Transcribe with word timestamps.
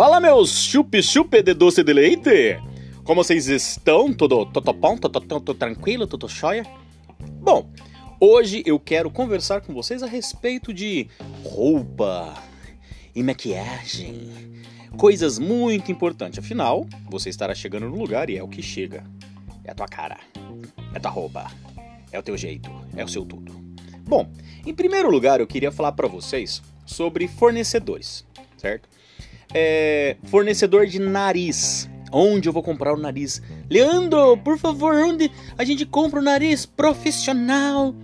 Fala 0.00 0.18
meus 0.18 0.64
chup-chup 0.64 1.42
de 1.42 1.52
doce 1.52 1.84
de 1.84 1.92
leite! 1.92 2.58
Como 3.04 3.22
vocês 3.22 3.48
estão? 3.48 4.10
Tudo, 4.14 4.46
bom? 4.46 4.96
Tudo, 4.96 5.52
tranquilo? 5.52 6.06
Tudo 6.06 6.26
jóia? 6.26 6.64
Bom, 7.38 7.70
hoje 8.18 8.62
eu 8.64 8.80
quero 8.80 9.10
conversar 9.10 9.60
com 9.60 9.74
vocês 9.74 10.02
a 10.02 10.06
respeito 10.06 10.72
de 10.72 11.06
roupa 11.44 12.32
e 13.14 13.22
maquiagem. 13.22 14.62
Coisas 14.96 15.38
muito 15.38 15.92
importantes, 15.92 16.38
afinal, 16.38 16.86
você 17.10 17.28
estará 17.28 17.54
chegando 17.54 17.86
no 17.86 17.96
lugar 17.96 18.30
e 18.30 18.38
é 18.38 18.42
o 18.42 18.48
que 18.48 18.62
chega. 18.62 19.04
É 19.62 19.70
a 19.70 19.74
tua 19.74 19.86
cara, 19.86 20.18
é 20.94 20.96
a 20.96 21.00
tua 21.00 21.10
roupa, 21.10 21.46
é 22.10 22.18
o 22.18 22.22
teu 22.22 22.38
jeito, 22.38 22.70
é 22.96 23.04
o 23.04 23.08
seu 23.08 23.26
tudo. 23.26 23.52
Bom, 24.08 24.32
em 24.64 24.72
primeiro 24.72 25.10
lugar 25.10 25.40
eu 25.40 25.46
queria 25.46 25.70
falar 25.70 25.92
para 25.92 26.08
vocês 26.08 26.62
sobre 26.86 27.28
fornecedores, 27.28 28.24
certo? 28.56 28.88
É, 29.54 30.16
fornecedor 30.24 30.86
de 30.86 30.98
nariz. 30.98 31.88
Onde 32.12 32.48
eu 32.48 32.52
vou 32.52 32.62
comprar 32.62 32.92
o 32.92 32.96
nariz? 32.96 33.40
Leandro, 33.68 34.36
por 34.38 34.58
favor, 34.58 34.94
onde 34.94 35.30
a 35.56 35.64
gente 35.64 35.86
compra 35.86 36.20
o 36.20 36.22
nariz 36.22 36.66
profissional? 36.66 37.94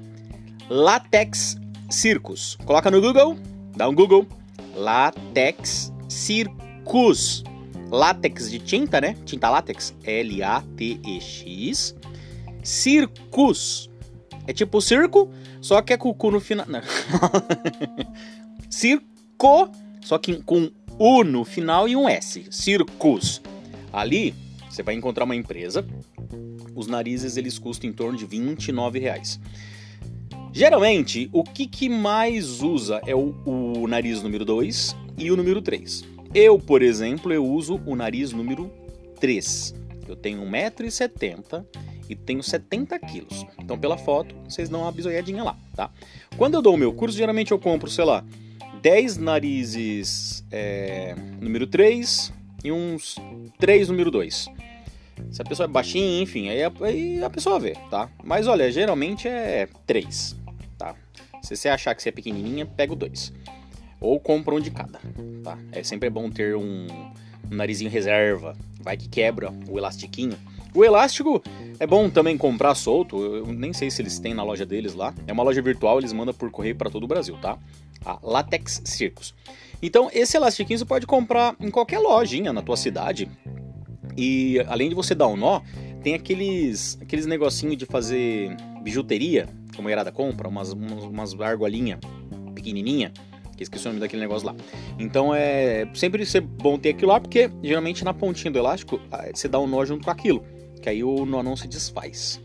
Latex 0.69 1.57
Circus. 1.91 2.57
Coloca 2.65 2.91
no 2.91 3.01
Google, 3.01 3.37
dá 3.77 3.89
um 3.89 3.95
Google. 3.95 4.27
Latex 4.75 5.93
Circus. 6.09 7.43
Látex 7.91 8.51
de 8.51 8.59
tinta, 8.59 9.01
né? 9.01 9.17
Tinta 9.25 9.51
látex. 9.51 9.95
L-A-T-E-X. 10.05 11.95
Circus. 12.63 13.91
É 14.47 14.53
tipo 14.53 14.81
circo, 14.81 15.29
só 15.61 15.83
que 15.83 15.93
é 15.93 15.97
com 15.97 16.09
o 16.09 16.15
cu 16.15 16.31
no 16.31 16.41
final. 16.41 16.67
Circo, 18.71 19.71
só 20.01 20.19
que 20.19 20.41
com 20.43 20.71
U 20.99 21.23
no 21.23 21.45
final 21.45 21.87
e 21.87 21.95
um 21.95 22.09
S. 22.09 22.47
Circus. 22.51 23.43
Ali 23.93 24.35
você 24.69 24.83
vai 24.83 24.95
encontrar 24.95 25.25
uma 25.25 25.37
empresa. 25.37 25.87
Os 26.75 26.87
narizes 26.87 27.37
eles 27.37 27.59
custam 27.59 27.91
em 27.91 27.93
torno 27.93 28.19
de 28.19 28.25
29 28.25 28.99
reais. 28.99 29.39
Geralmente, 30.53 31.29
o 31.33 31.45
que, 31.45 31.67
que 31.67 31.89
mais 31.89 32.63
usa 32.63 33.01
é 33.07 33.15
o, 33.15 33.35
o 33.45 33.87
nariz 33.87 34.23
número 34.23 34.45
2 34.45 34.97
e 35.19 35.31
o 35.31 35.37
número 35.37 35.61
3. 35.61 36.05
Eu, 36.35 36.59
por 36.59 36.81
exemplo, 36.81 37.33
eu 37.33 37.45
uso 37.45 37.81
o 37.85 37.95
nariz 37.95 38.33
número 38.33 38.71
3. 39.21 39.75
Eu 40.09 40.17
tenho 40.17 40.41
1,70m 40.43 41.65
e 42.09 42.15
tenho 42.15 42.43
70 42.43 42.99
quilos. 43.01 43.45
Então, 43.59 43.79
pela 43.79 43.99
foto, 43.99 44.35
vocês 44.49 44.69
dão 44.69 44.83
uma 44.83 44.93
bisoiadinha 44.93 45.45
lá, 45.45 45.59
tá? 45.75 45.91
Quando 46.39 46.55
eu 46.55 46.63
dou 46.63 46.75
o 46.75 46.79
meu 46.79 46.93
curso, 46.93 47.17
geralmente 47.17 47.53
eu 47.53 47.59
compro, 47.59 47.91
sei 47.91 48.05
lá, 48.05 48.25
10 48.83 49.19
narizes 49.19 50.45
é, 50.51 51.15
número 51.41 51.67
3 51.67 52.33
e 52.65 52.73
uns 52.73 53.17
3 53.59 53.89
número 53.89 54.11
2. 54.11 54.49
Se 55.31 55.43
a 55.43 55.45
pessoa 55.45 55.65
é 55.65 55.69
baixinha, 55.69 56.23
enfim, 56.23 56.49
aí 56.49 56.63
a, 56.63 56.73
aí 56.81 57.25
a 57.25 57.31
pessoa 57.31 57.59
vê, 57.59 57.75
tá? 57.91 58.11
Mas 58.23 58.47
olha, 58.47 58.71
geralmente 58.71 59.27
é 59.27 59.69
3, 59.87 60.37
tá? 60.79 60.95
Se 61.43 61.57
você 61.57 61.69
achar 61.69 61.95
que 61.95 62.03
você 62.03 62.11
é 62.11 62.13
pequenininha, 62.13 62.67
pega 62.67 62.93
o 62.93 62.97
2. 62.97 63.33
Ou 64.01 64.21
compra 64.21 64.55
um 64.55 64.61
de 64.61 64.71
cada, 64.71 65.01
tá? 65.43 65.59
É 65.73 65.83
sempre 65.83 66.11
bom 66.11 66.31
ter 66.31 66.55
um, 66.55 66.87
um 67.51 67.55
narizinho 67.55 67.91
reserva. 67.91 68.57
Vai 68.81 68.97
que 68.97 69.09
quebra 69.09 69.53
o 69.69 69.79
elastiquinho. 69.79 70.37
O 70.77 70.85
elástico 70.85 71.43
é 71.81 71.87
bom 71.87 72.11
também 72.11 72.37
comprar 72.37 72.75
solto. 72.75 73.17
Eu 73.17 73.47
nem 73.47 73.73
sei 73.73 73.91
se 73.91 74.03
eles 74.03 74.19
têm 74.19 74.35
na 74.35 74.43
loja 74.43 74.67
deles 74.67 74.93
lá. 74.93 75.15
É 75.27 75.33
uma 75.33 75.43
loja 75.43 75.63
virtual, 75.63 75.99
eles 75.99 76.13
mandam 76.13 76.35
por 76.35 76.51
correio 76.51 76.77
para 76.77 76.91
todo 76.91 77.05
o 77.05 77.07
Brasil, 77.07 77.35
tá? 77.39 77.59
A 78.05 78.19
Latex 78.23 78.83
Circus. 78.85 79.35
Então, 79.81 80.11
esse 80.13 80.37
elastiquinho 80.37 80.79
você 80.79 80.85
pode 80.85 81.07
comprar 81.07 81.57
em 81.59 81.71
qualquer 81.71 81.99
lojinha 81.99 82.53
na 82.53 82.61
tua 82.61 82.77
cidade. 82.77 83.27
E 84.19 84.63
além 84.69 84.91
de 84.91 84.95
você 84.95 85.15
dar 85.15 85.29
um 85.29 85.37
nó, 85.37 85.63
tem 86.03 86.13
aqueles 86.13 86.99
aqueles 87.01 87.25
negocinho 87.25 87.75
de 87.75 87.87
fazer 87.87 88.55
bijuteria, 88.83 89.49
como 89.75 89.89
a 89.89 89.91
Irada 89.91 90.13
compra, 90.13 90.47
umas, 90.47 90.75
umas, 90.75 91.05
umas 91.05 91.41
argolinhas 91.41 92.01
pequenininha 92.55 93.15
que 93.57 93.63
esqueci 93.63 93.87
o 93.87 93.89
nome 93.89 94.01
daquele 94.01 94.21
negócio 94.21 94.47
lá. 94.47 94.55
Então 94.99 95.35
é 95.35 95.89
sempre 95.95 96.27
ser 96.27 96.43
bom 96.43 96.79
ter 96.79 96.91
aquilo 96.91 97.13
lá, 97.13 97.19
porque 97.19 97.51
geralmente 97.63 98.05
na 98.05 98.13
pontinha 98.13 98.51
do 98.51 98.59
elástico 98.59 99.01
ah, 99.11 99.25
você 99.35 99.49
dá 99.49 99.59
um 99.59 99.67
nó 99.67 99.83
junto 99.87 100.05
com 100.05 100.11
aquilo, 100.11 100.45
que 100.87 100.91
aí 100.91 101.03
o 101.03 101.27
nó 101.27 101.43
não 101.43 101.57
se 101.57 101.67
desfaz. 101.67 102.41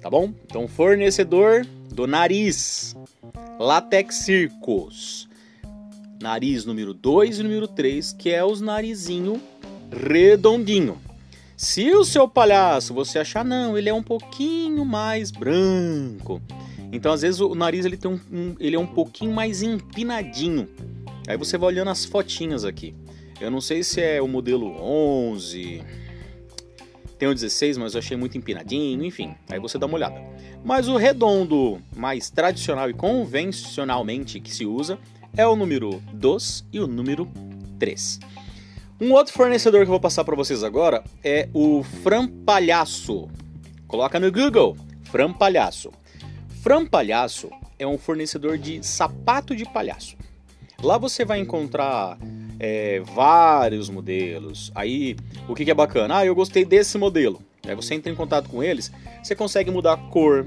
Tá 0.00 0.08
bom? 0.08 0.32
Então, 0.46 0.68
fornecedor 0.68 1.66
do 1.92 2.06
nariz, 2.06 2.94
Latex 3.58 4.14
Circus. 4.14 5.28
Nariz 6.22 6.64
número 6.64 6.94
2 6.94 7.40
e 7.40 7.42
número 7.42 7.66
3, 7.66 8.12
que 8.12 8.30
é 8.30 8.44
os 8.44 8.60
narizinho 8.60 9.42
redondinho. 9.90 11.00
Se 11.56 11.90
o 11.90 12.04
seu 12.04 12.28
palhaço 12.28 12.94
você 12.94 13.18
achar, 13.18 13.44
não, 13.44 13.76
ele 13.76 13.88
é 13.88 13.92
um 13.92 14.04
pouquinho 14.04 14.84
mais 14.84 15.32
branco, 15.32 16.40
então, 16.92 17.12
às 17.12 17.22
vezes, 17.22 17.40
o 17.40 17.56
nariz 17.56 17.84
ele, 17.84 17.96
tem 17.96 18.10
um, 18.10 18.20
um, 18.32 18.56
ele 18.60 18.76
é 18.76 18.78
um 18.78 18.86
pouquinho 18.86 19.32
mais 19.32 19.62
empinadinho. 19.62 20.68
Aí 21.26 21.36
você 21.36 21.58
vai 21.58 21.68
olhando 21.68 21.90
as 21.90 22.04
fotinhas 22.04 22.64
aqui. 22.64 22.94
Eu 23.40 23.50
não 23.50 23.60
sei 23.60 23.82
se 23.82 24.00
é 24.00 24.22
o 24.22 24.28
modelo 24.28 24.76
11, 24.80 25.82
tem 27.20 27.28
o 27.28 27.34
16, 27.34 27.76
mas 27.76 27.92
eu 27.92 27.98
achei 27.98 28.16
muito 28.16 28.38
empinadinho, 28.38 29.04
enfim. 29.04 29.34
Aí 29.50 29.60
você 29.60 29.76
dá 29.76 29.84
uma 29.84 29.96
olhada. 29.96 30.18
Mas 30.64 30.88
o 30.88 30.96
redondo 30.96 31.78
mais 31.94 32.30
tradicional 32.30 32.88
e 32.88 32.94
convencionalmente 32.94 34.40
que 34.40 34.50
se 34.50 34.64
usa 34.64 34.98
é 35.36 35.46
o 35.46 35.54
número 35.54 36.02
2 36.14 36.64
e 36.72 36.80
o 36.80 36.86
número 36.86 37.30
3. 37.78 38.20
Um 38.98 39.12
outro 39.12 39.34
fornecedor 39.34 39.80
que 39.80 39.88
eu 39.88 39.92
vou 39.92 40.00
passar 40.00 40.24
para 40.24 40.34
vocês 40.34 40.64
agora 40.64 41.04
é 41.22 41.46
o 41.52 41.82
Fran 41.82 42.26
Palhaço. 42.26 43.28
Coloca 43.86 44.18
no 44.18 44.32
Google, 44.32 44.74
Fran 45.04 45.30
Palhaço. 45.30 45.92
Fran 46.62 46.86
Palhaço 46.86 47.50
é 47.78 47.86
um 47.86 47.98
fornecedor 47.98 48.56
de 48.56 48.82
sapato 48.82 49.54
de 49.54 49.66
palhaço. 49.66 50.16
Lá 50.82 50.96
você 50.96 51.22
vai 51.26 51.38
encontrar 51.38 52.16
é, 52.60 53.00
vários 53.00 53.88
modelos. 53.88 54.70
Aí, 54.74 55.16
o 55.48 55.54
que, 55.54 55.64
que 55.64 55.70
é 55.70 55.74
bacana? 55.74 56.18
Ah, 56.18 56.26
eu 56.26 56.34
gostei 56.34 56.64
desse 56.64 56.98
modelo. 56.98 57.40
Aí 57.66 57.74
você 57.74 57.94
entra 57.94 58.12
em 58.12 58.14
contato 58.14 58.48
com 58.48 58.62
eles, 58.62 58.92
você 59.22 59.34
consegue 59.34 59.70
mudar 59.70 59.94
a 59.94 59.96
cor, 59.96 60.46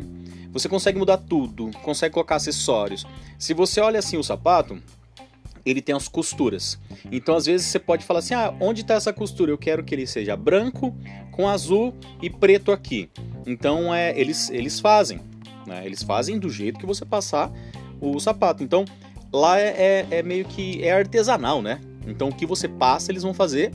você 0.51 0.69
consegue 0.69 0.97
mudar 0.97 1.17
tudo, 1.17 1.71
consegue 1.81 2.13
colocar 2.13 2.35
acessórios. 2.35 3.05
Se 3.37 3.53
você 3.53 3.81
olha 3.81 3.99
assim 3.99 4.17
o 4.17 4.23
sapato, 4.23 4.81
ele 5.65 5.81
tem 5.81 5.95
as 5.95 6.07
costuras. 6.07 6.79
Então, 7.11 7.35
às 7.35 7.45
vezes, 7.45 7.67
você 7.67 7.79
pode 7.79 8.05
falar 8.05 8.19
assim: 8.19 8.33
ah, 8.33 8.53
onde 8.59 8.81
está 8.81 8.93
essa 8.93 9.11
costura? 9.11 9.51
Eu 9.51 9.57
quero 9.57 9.83
que 9.83 9.95
ele 9.95 10.05
seja 10.05 10.35
branco, 10.35 10.95
com 11.31 11.47
azul 11.49 11.93
e 12.21 12.29
preto 12.29 12.71
aqui. 12.71 13.09
Então, 13.45 13.93
é, 13.93 14.17
eles, 14.19 14.49
eles 14.49 14.79
fazem. 14.79 15.19
Né? 15.65 15.85
Eles 15.85 16.03
fazem 16.03 16.37
do 16.37 16.49
jeito 16.49 16.79
que 16.79 16.85
você 16.85 17.05
passar 17.05 17.51
o 17.99 18.19
sapato. 18.19 18.63
Então 18.63 18.85
lá 19.31 19.59
é, 19.59 20.05
é, 20.11 20.17
é 20.19 20.23
meio 20.23 20.45
que 20.45 20.83
é 20.83 20.91
artesanal, 20.91 21.61
né? 21.61 21.79
Então 22.07 22.29
o 22.29 22.35
que 22.35 22.45
você 22.45 22.67
passa 22.67 23.11
eles 23.11 23.23
vão 23.23 23.33
fazer 23.33 23.71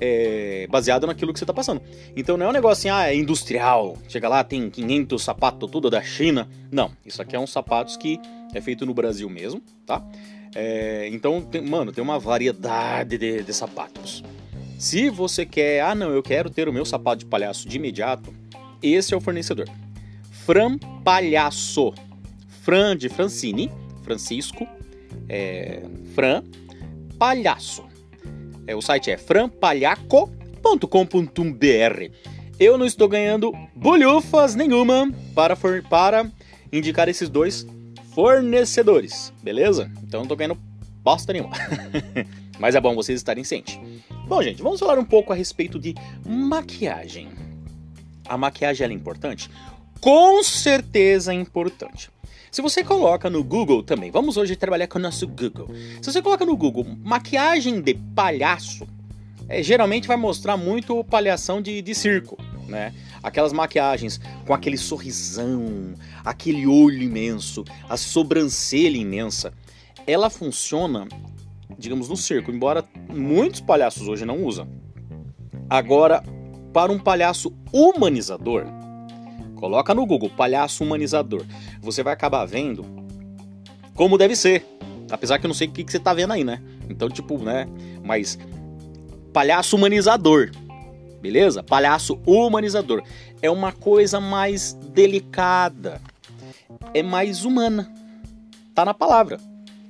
é, 0.00 0.66
baseado 0.70 1.06
naquilo 1.06 1.32
que 1.32 1.38
você 1.38 1.44
está 1.44 1.54
passando. 1.54 1.82
Então 2.16 2.36
não 2.36 2.46
é 2.46 2.48
um 2.48 2.52
negócio 2.52 2.80
assim, 2.80 2.90
ah, 2.90 3.10
é 3.10 3.16
industrial. 3.16 3.96
Chega 4.08 4.28
lá, 4.28 4.44
tem 4.44 4.70
500 4.70 5.22
sapatos 5.22 5.70
tudo 5.70 5.90
da 5.90 6.02
China. 6.02 6.48
Não, 6.70 6.90
isso 7.04 7.20
aqui 7.20 7.36
é 7.36 7.38
uns 7.38 7.50
sapatos 7.50 7.96
que 7.96 8.20
é 8.54 8.60
feito 8.60 8.86
no 8.86 8.94
Brasil 8.94 9.28
mesmo, 9.28 9.62
tá? 9.84 10.04
É, 10.54 11.08
então, 11.12 11.42
tem, 11.42 11.60
mano, 11.60 11.92
tem 11.92 12.02
uma 12.02 12.18
variedade 12.18 13.18
de, 13.18 13.42
de 13.42 13.52
sapatos. 13.52 14.24
Se 14.78 15.10
você 15.10 15.44
quer, 15.44 15.82
ah 15.82 15.94
não, 15.94 16.10
eu 16.10 16.22
quero 16.22 16.48
ter 16.48 16.68
o 16.68 16.72
meu 16.72 16.84
sapato 16.84 17.18
de 17.18 17.26
palhaço 17.26 17.68
de 17.68 17.76
imediato, 17.76 18.32
esse 18.82 19.12
é 19.12 19.16
o 19.16 19.20
fornecedor. 19.20 19.68
Fran 20.30 20.78
Palhaço. 21.04 21.92
Fran 22.62 22.96
de 22.96 23.08
Francine, 23.08 23.70
Francisco, 24.02 24.66
é, 25.28 25.82
Fran 26.14 26.42
Palhaço. 27.18 27.84
É, 28.66 28.74
o 28.74 28.82
site 28.82 29.10
é 29.10 29.16
franpalhaco.com.br. 29.16 32.12
Eu 32.60 32.76
não 32.76 32.86
estou 32.86 33.08
ganhando 33.08 33.52
bolhufas 33.74 34.54
nenhuma 34.54 35.10
para, 35.34 35.56
for, 35.56 35.82
para 35.82 36.30
indicar 36.72 37.08
esses 37.08 37.28
dois 37.28 37.66
fornecedores, 38.14 39.32
beleza? 39.42 39.90
Então 40.02 40.20
não 40.20 40.24
estou 40.24 40.36
ganhando 40.36 40.58
bosta 41.02 41.32
nenhuma. 41.32 41.54
Mas 42.58 42.74
é 42.74 42.80
bom 42.80 42.94
vocês 42.94 43.18
estarem 43.18 43.44
cientes. 43.44 43.78
Bom, 44.26 44.42
gente, 44.42 44.60
vamos 44.60 44.80
falar 44.80 44.98
um 44.98 45.04
pouco 45.04 45.32
a 45.32 45.36
respeito 45.36 45.78
de 45.78 45.94
maquiagem. 46.26 47.28
A 48.28 48.36
maquiagem 48.36 48.86
é 48.86 48.92
importante? 48.92 49.48
com 50.00 50.42
certeza 50.42 51.32
é 51.32 51.36
importante. 51.36 52.10
Se 52.50 52.62
você 52.62 52.82
coloca 52.82 53.28
no 53.28 53.42
Google 53.44 53.82
também, 53.82 54.10
vamos 54.10 54.36
hoje 54.36 54.56
trabalhar 54.56 54.86
com 54.86 54.98
o 54.98 55.02
nosso 55.02 55.26
Google. 55.26 55.68
Se 56.00 56.12
você 56.12 56.22
coloca 56.22 56.44
no 56.44 56.56
Google 56.56 56.86
maquiagem 57.02 57.80
de 57.80 57.94
palhaço, 57.94 58.86
é, 59.48 59.62
geralmente 59.62 60.08
vai 60.08 60.16
mostrar 60.16 60.56
muito 60.56 61.02
palhação 61.04 61.60
de, 61.60 61.80
de 61.80 61.94
circo, 61.94 62.38
né? 62.66 62.94
Aquelas 63.22 63.52
maquiagens 63.52 64.20
com 64.46 64.54
aquele 64.54 64.76
sorrisão, 64.76 65.94
aquele 66.24 66.66
olho 66.66 67.02
imenso, 67.02 67.64
a 67.88 67.96
sobrancelha 67.96 68.96
imensa. 68.96 69.52
Ela 70.06 70.30
funciona 70.30 71.06
digamos, 71.78 72.08
no 72.08 72.16
circo, 72.16 72.50
embora 72.50 72.84
muitos 73.08 73.60
palhaços 73.60 74.08
hoje 74.08 74.24
não 74.24 74.42
usam. 74.44 74.68
Agora, 75.70 76.22
para 76.72 76.90
um 76.90 76.98
palhaço 76.98 77.54
humanizador, 77.72 78.66
coloca 79.58 79.92
no 79.94 80.06
Google 80.06 80.30
palhaço 80.30 80.84
humanizador, 80.84 81.44
você 81.80 82.02
vai 82.02 82.12
acabar 82.12 82.46
vendo 82.46 82.86
como 83.94 84.16
deve 84.16 84.36
ser. 84.36 84.64
Apesar 85.10 85.38
que 85.38 85.46
eu 85.46 85.48
não 85.48 85.54
sei 85.54 85.66
o 85.66 85.72
que, 85.72 85.82
você 85.82 85.98
tá 85.98 86.14
vendo 86.14 86.32
aí, 86.32 86.44
né? 86.44 86.62
Então, 86.88 87.08
tipo, 87.08 87.36
né? 87.38 87.66
Mas 88.04 88.38
palhaço 89.32 89.74
humanizador. 89.76 90.50
Beleza? 91.20 91.62
Palhaço 91.62 92.20
humanizador. 92.24 93.02
É 93.42 93.50
uma 93.50 93.72
coisa 93.72 94.20
mais 94.20 94.74
delicada. 94.92 96.00
É 96.94 97.02
mais 97.02 97.44
humana. 97.44 97.90
Tá 98.74 98.84
na 98.84 98.94
palavra. 98.94 99.40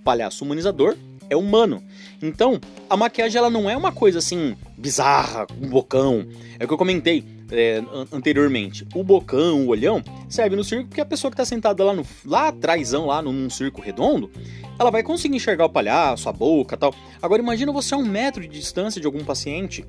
Palhaço 0.02 0.44
humanizador 0.44 0.96
é 1.28 1.36
humano. 1.36 1.82
Então, 2.22 2.58
a 2.88 2.96
maquiagem 2.96 3.38
ela 3.38 3.50
não 3.50 3.68
é 3.68 3.76
uma 3.76 3.92
coisa 3.92 4.18
assim 4.18 4.56
bizarra, 4.76 5.46
um 5.60 5.68
bocão. 5.68 6.26
É 6.58 6.64
o 6.64 6.66
que 6.68 6.72
eu 6.72 6.78
comentei 6.78 7.24
é, 7.50 7.82
anteriormente. 8.12 8.86
O 8.94 9.02
bocão, 9.02 9.66
o 9.66 9.68
olhão, 9.68 10.02
serve 10.28 10.56
no 10.56 10.64
circo 10.64 10.88
porque 10.88 11.00
a 11.00 11.06
pessoa 11.06 11.30
que 11.30 11.34
está 11.34 11.44
sentada 11.44 11.84
lá, 11.84 11.92
no, 11.92 12.04
lá 12.24 12.48
atrás, 12.48 12.92
lá 12.92 13.22
num 13.22 13.48
circo 13.48 13.80
redondo, 13.80 14.30
ela 14.78 14.90
vai 14.90 15.02
conseguir 15.02 15.36
enxergar 15.36 15.66
o 15.66 15.70
palhaço, 15.70 16.28
a 16.28 16.32
boca 16.32 16.76
tal. 16.76 16.94
Agora 17.20 17.42
imagina 17.42 17.72
você 17.72 17.94
a 17.94 17.98
um 17.98 18.06
metro 18.06 18.42
de 18.42 18.48
distância 18.48 19.00
de 19.00 19.06
algum 19.06 19.24
paciente. 19.24 19.84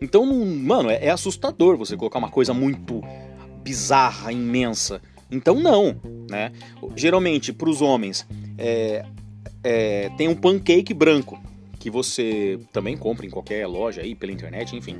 Então, 0.00 0.24
mano, 0.26 0.90
é, 0.90 1.06
é 1.06 1.10
assustador 1.10 1.76
você 1.76 1.96
colocar 1.96 2.18
uma 2.18 2.30
coisa 2.30 2.54
muito 2.54 3.02
bizarra, 3.62 4.32
imensa. 4.32 5.00
Então 5.30 5.56
não, 5.56 6.00
né? 6.30 6.52
Geralmente, 6.96 7.52
para 7.52 7.68
os 7.68 7.82
homens, 7.82 8.26
é, 8.56 9.04
é, 9.62 10.10
tem 10.16 10.28
um 10.28 10.34
pancake 10.34 10.94
branco 10.94 11.38
que 11.78 11.90
você 11.90 12.58
também 12.72 12.96
compra 12.96 13.26
em 13.26 13.30
qualquer 13.30 13.66
loja 13.66 14.00
aí 14.00 14.14
pela 14.14 14.32
internet, 14.32 14.74
enfim. 14.74 14.96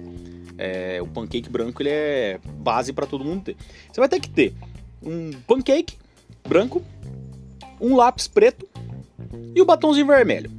É, 0.58 1.00
o 1.00 1.06
pancake 1.06 1.48
branco 1.48 1.80
ele 1.80 1.90
é 1.90 2.40
base 2.44 2.92
para 2.92 3.06
todo 3.06 3.24
mundo 3.24 3.44
ter. 3.44 3.56
Você 3.90 4.00
vai 4.00 4.08
ter 4.08 4.20
que 4.20 4.28
ter 4.28 4.54
um 5.02 5.30
pancake 5.46 5.96
branco, 6.46 6.82
um 7.80 7.94
lápis 7.94 8.26
preto 8.26 8.68
e 9.54 9.62
o 9.62 9.64
batomzinho 9.64 10.06
vermelho. 10.06 10.58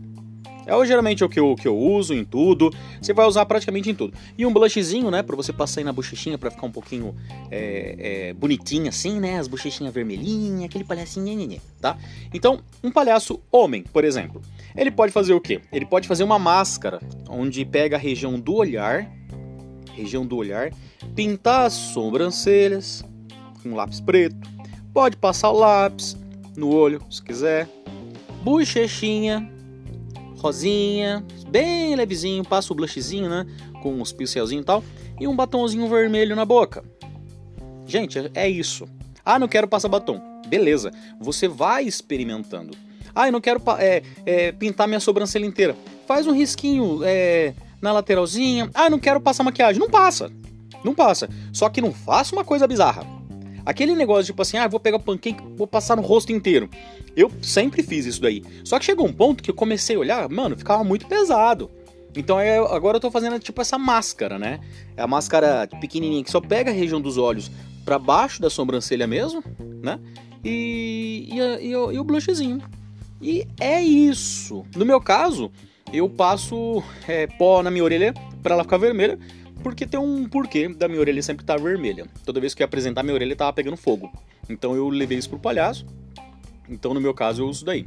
É 0.69 0.85
geralmente 0.85 1.23
o 1.23 1.29
que 1.29 1.39
eu, 1.39 1.55
que 1.55 1.67
eu 1.67 1.75
uso 1.75 2.13
em 2.13 2.23
tudo. 2.23 2.71
Você 3.01 3.11
vai 3.11 3.25
usar 3.25 3.43
praticamente 3.45 3.89
em 3.89 3.95
tudo. 3.95 4.13
E 4.37 4.45
um 4.45 4.53
blushzinho, 4.53 5.09
né? 5.09 5.23
Pra 5.23 5.35
você 5.35 5.51
passar 5.51 5.81
aí 5.81 5.83
na 5.83 5.91
bochechinha 5.91 6.37
pra 6.37 6.51
ficar 6.51 6.67
um 6.67 6.71
pouquinho 6.71 7.15
é, 7.49 7.95
é, 8.29 8.33
bonitinho 8.33 8.87
assim, 8.87 9.19
né? 9.19 9.39
As 9.39 9.47
bochechinhas 9.47 9.91
vermelhinhas, 9.91 10.65
aquele 10.65 10.83
palhacinho, 10.83 11.47
né, 11.47 11.57
tá? 11.81 11.97
Então, 12.31 12.59
um 12.83 12.91
palhaço 12.91 13.41
homem, 13.51 13.81
por 13.81 14.03
exemplo, 14.03 14.41
ele 14.75 14.91
pode 14.91 15.11
fazer 15.11 15.33
o 15.33 15.41
quê? 15.41 15.59
Ele 15.71 15.85
pode 15.85 16.07
fazer 16.07 16.23
uma 16.23 16.37
máscara 16.37 16.99
onde 17.27 17.65
pega 17.65 17.95
a 17.95 17.99
região 17.99 18.39
do 18.39 18.53
olhar, 18.53 19.09
região 19.99 20.25
do 20.25 20.35
olhar, 20.35 20.71
pintar 21.15 21.65
as 21.65 21.73
sobrancelhas 21.73 23.03
com 23.61 23.75
lápis 23.75 23.99
preto, 23.99 24.35
pode 24.93 25.17
passar 25.17 25.51
o 25.51 25.59
lápis 25.59 26.17
no 26.55 26.73
olho, 26.73 27.01
se 27.09 27.21
quiser, 27.21 27.67
bochechinha, 28.43 29.49
rosinha, 30.37 31.23
bem 31.49 31.95
levezinho, 31.95 32.43
passa 32.43 32.71
o 32.73 32.75
blushzinho, 32.75 33.29
né? 33.29 33.45
Com 33.81 34.01
os 34.01 34.11
pincelzinhos 34.11 34.63
e 34.63 34.65
tal. 34.65 34.83
E 35.19 35.27
um 35.27 35.35
batomzinho 35.35 35.87
vermelho 35.87 36.35
na 36.35 36.45
boca. 36.45 36.83
Gente, 37.85 38.19
é 38.33 38.47
isso. 38.47 38.87
Ah, 39.25 39.37
não 39.37 39.47
quero 39.47 39.67
passar 39.67 39.89
batom. 39.89 40.21
Beleza, 40.47 40.91
você 41.19 41.47
vai 41.47 41.83
experimentando. 41.83 42.75
Ah, 43.13 43.27
eu 43.27 43.31
não 43.31 43.41
quero 43.41 43.61
é, 43.77 44.01
é, 44.25 44.51
pintar 44.51 44.87
minha 44.87 44.99
sobrancelha 44.99 45.45
inteira. 45.45 45.75
Faz 46.07 46.25
um 46.25 46.31
risquinho 46.31 47.01
é, 47.03 47.53
na 47.81 47.91
lateralzinha. 47.91 48.69
Ah, 48.73 48.85
eu 48.85 48.91
não 48.91 48.99
quero 48.99 49.21
passar 49.21 49.43
maquiagem. 49.43 49.79
Não 49.79 49.89
passa. 49.89 50.31
Não 50.83 50.93
passa. 50.93 51.29
Só 51.51 51.69
que 51.69 51.81
não 51.81 51.93
faça 51.93 52.35
uma 52.35 52.43
coisa 52.43 52.67
bizarra. 52.67 53.05
Aquele 53.65 53.93
negócio 53.93 54.25
tipo 54.25 54.41
assim, 54.41 54.57
ah, 54.57 54.67
vou 54.67 54.79
pegar 54.79 54.99
pancake, 54.99 55.43
vou 55.55 55.67
passar 55.67 55.95
no 55.95 56.01
rosto 56.01 56.31
inteiro. 56.31 56.69
Eu 57.15 57.31
sempre 57.41 57.83
fiz 57.83 58.05
isso 58.05 58.21
daí. 58.21 58.43
Só 58.63 58.79
que 58.79 58.85
chegou 58.85 59.05
um 59.05 59.13
ponto 59.13 59.43
que 59.43 59.51
eu 59.51 59.55
comecei 59.55 59.95
a 59.95 59.99
olhar, 59.99 60.29
mano, 60.29 60.57
ficava 60.57 60.83
muito 60.83 61.05
pesado. 61.05 61.69
Então 62.15 62.39
é, 62.39 62.57
agora 62.57 62.97
eu 62.97 63.01
tô 63.01 63.11
fazendo 63.11 63.37
tipo 63.39 63.61
essa 63.61 63.77
máscara, 63.77 64.39
né? 64.39 64.59
É 64.97 65.01
a 65.01 65.07
máscara 65.07 65.67
pequenininha 65.79 66.23
que 66.23 66.31
só 66.31 66.41
pega 66.41 66.71
a 66.71 66.73
região 66.73 66.99
dos 66.99 67.17
olhos 67.17 67.51
para 67.85 67.99
baixo 67.99 68.41
da 68.41 68.49
sobrancelha 68.49 69.05
mesmo, 69.05 69.43
né? 69.83 69.99
E, 70.43 71.29
e, 71.31 71.67
e, 71.67 71.69
e 71.69 71.99
o 71.99 72.03
blushzinho. 72.03 72.61
E 73.21 73.45
é 73.59 73.81
isso. 73.81 74.65
No 74.75 74.85
meu 74.85 75.01
caso, 75.01 75.51
eu 75.93 76.09
passo 76.09 76.83
é, 77.07 77.27
pó 77.27 77.61
na 77.63 77.71
minha 77.71 77.83
orelha 77.83 78.13
para 78.41 78.55
ela 78.55 78.63
ficar 78.63 78.77
vermelha 78.77 79.17
porque 79.63 79.85
tem 79.85 79.99
um 79.99 80.27
porquê 80.27 80.67
da 80.69 80.87
minha 80.87 80.99
orelha 80.99 81.21
sempre 81.21 81.43
estar 81.43 81.57
tá 81.57 81.63
vermelha. 81.63 82.07
Toda 82.25 82.39
vez 82.39 82.53
que 82.53 82.61
eu 82.61 82.65
ia 82.65 82.67
apresentar, 82.67 83.03
minha 83.03 83.13
orelha 83.13 83.35
tava 83.35 83.51
pegando 83.53 83.75
fogo. 83.75 84.11
Então 84.49 84.75
eu 84.75 84.87
levei 84.89 85.17
isso 85.17 85.29
pro 85.29 85.39
palhaço. 85.39 85.85
Então 86.67 86.93
no 86.93 87.01
meu 87.01 87.13
caso 87.13 87.41
eu 87.41 87.47
uso 87.47 87.65
daí. 87.65 87.85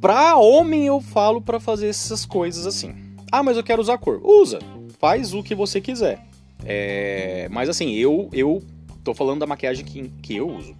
Pra 0.00 0.36
homem 0.36 0.86
eu 0.86 1.00
falo 1.00 1.40
para 1.40 1.58
fazer 1.58 1.88
essas 1.88 2.26
coisas 2.26 2.66
assim. 2.66 2.94
Ah, 3.32 3.42
mas 3.42 3.56
eu 3.56 3.64
quero 3.64 3.80
usar 3.80 3.98
cor. 3.98 4.20
Usa. 4.22 4.58
Faz 4.98 5.32
o 5.32 5.42
que 5.42 5.54
você 5.54 5.80
quiser. 5.80 6.24
É... 6.64 7.48
Mas 7.50 7.68
assim, 7.68 7.94
eu, 7.94 8.28
eu 8.32 8.62
tô 9.02 9.14
falando 9.14 9.40
da 9.40 9.46
maquiagem 9.46 9.84
que, 9.84 10.08
que 10.22 10.36
eu 10.36 10.48
uso. 10.48 10.76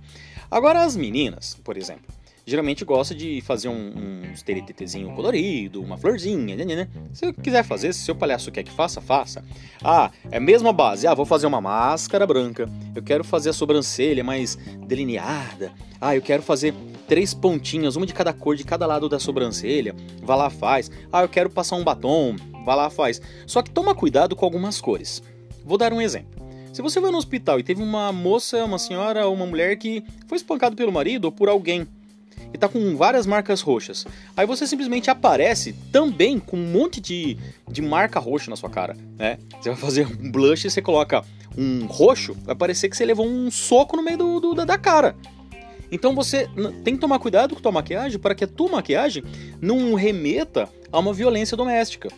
Agora 0.51 0.85
as 0.85 0.97
meninas, 0.97 1.59
por 1.65 1.77
exemplo 1.77 2.15
geralmente 2.47 2.85
gosta 2.85 3.15
de 3.15 3.41
fazer 3.41 3.69
um, 3.69 3.73
um 3.73 4.33
esteretetezinho 4.33 5.11
colorido, 5.15 5.83
uma 5.83 5.97
florzinha, 5.97 6.57
né, 6.57 6.65
né, 6.65 6.77
né? 6.77 6.89
Se 7.13 7.33
quiser 7.33 7.65
fazer, 7.65 7.93
se 7.93 8.01
seu 8.01 8.15
palhaço 8.15 8.53
quer 8.53 8.63
que 8.63 8.71
faça, 8.71 9.01
faça. 9.01 9.45
Ah, 9.83 10.11
é 10.31 10.37
a 10.37 10.41
mesma 10.41 10.73
base. 10.73 11.07
Ah, 11.07 11.15
vou 11.15 11.25
fazer 11.25 11.47
uma 11.47 11.61
máscara 11.61 12.27
branca. 12.27 12.69
Eu 12.95 13.03
quero 13.03 13.25
fazer 13.25 13.51
a 13.51 13.53
sobrancelha 13.53 14.23
mais 14.23 14.57
delineada. 14.87 15.73
Ah, 16.01 16.15
eu 16.15 16.23
quero 16.23 16.43
fazer 16.43 16.75
três 17.09 17.33
pontinhas, 17.33 17.97
uma 17.97 18.07
de 18.07 18.13
cada 18.13 18.33
cor, 18.33 18.57
de 18.57 18.65
cada 18.65 18.87
lado 18.87 19.09
da 19.09 19.19
sobrancelha. 19.19 19.95
Vá 20.23 20.37
lá, 20.37 20.51
faz. 20.51 20.91
Ah, 21.13 21.23
eu 21.23 21.29
quero 21.29 21.49
passar 21.49 21.77
um 21.77 21.85
batom. 21.85 22.37
Vá 22.65 22.75
lá, 22.75 22.91
faz. 22.91 23.21
Só 23.47 23.63
que 23.63 23.71
toma 23.71 23.95
cuidado 23.95 24.37
com 24.37 24.45
algumas 24.45 24.81
cores. 24.81 25.23
Vou 25.65 25.79
dar 25.79 25.93
um 25.93 26.01
exemplo. 26.01 26.45
Se 26.73 26.83
você 26.83 26.99
vai 26.99 27.11
no 27.11 27.19
hospital 27.19 27.61
e 27.61 27.63
teve 27.63 27.81
uma 27.83 28.11
moça, 28.11 28.65
uma 28.65 28.79
senhora 28.79 29.27
ou 29.27 29.35
uma 29.35 29.47
mulher 29.47 29.77
que 29.77 30.03
foi 30.27 30.37
espancado 30.37 30.75
pelo 30.75 30.91
marido 30.91 31.27
ou 31.27 31.33
por 31.33 31.49
alguém 31.49 31.87
e 32.53 32.59
tá 32.59 32.69
com 32.69 32.97
várias 32.97 33.27
marcas 33.27 33.61
roxas. 33.61 34.07
Aí 34.37 34.47
você 34.47 34.67
simplesmente 34.67 35.11
aparece 35.11 35.75
também 35.91 36.39
com 36.39 36.57
um 36.57 36.67
monte 36.67 37.01
de, 37.01 37.37
de 37.69 37.83
marca 37.83 38.21
roxa 38.21 38.51
na 38.51 38.57
sua 38.57 38.71
cara, 38.71 38.97
né? 39.17 39.39
Você 39.61 39.71
vai 39.71 39.79
fazer 39.79 40.07
um 40.07 40.31
blush 40.31 40.67
e 40.67 40.71
você 40.71 40.81
coloca 40.81 41.25
um 41.57 41.87
roxo, 41.87 42.37
vai 42.45 42.55
parecer 42.55 42.89
que 42.89 42.97
você 42.97 43.05
levou 43.05 43.27
um 43.27 43.51
soco 43.51 43.97
no 43.97 44.03
meio 44.03 44.19
do, 44.19 44.41
do 44.41 44.55
da 44.67 44.79
cara. 44.79 45.17
Então 45.91 46.15
você 46.15 46.49
tem 46.83 46.95
que 46.95 47.01
tomar 47.01 47.19
cuidado 47.19 47.55
com 47.55 47.61
a 47.61 47.63
tua 47.63 47.73
maquiagem 47.73 48.19
para 48.19 48.35
que 48.35 48.45
a 48.45 48.49
tua 48.49 48.71
maquiagem 48.71 49.23
não 49.61 49.95
remeta 49.95 50.69
a 50.91 50.99
uma 50.99 51.13
violência 51.13 51.57
doméstica. 51.57 52.09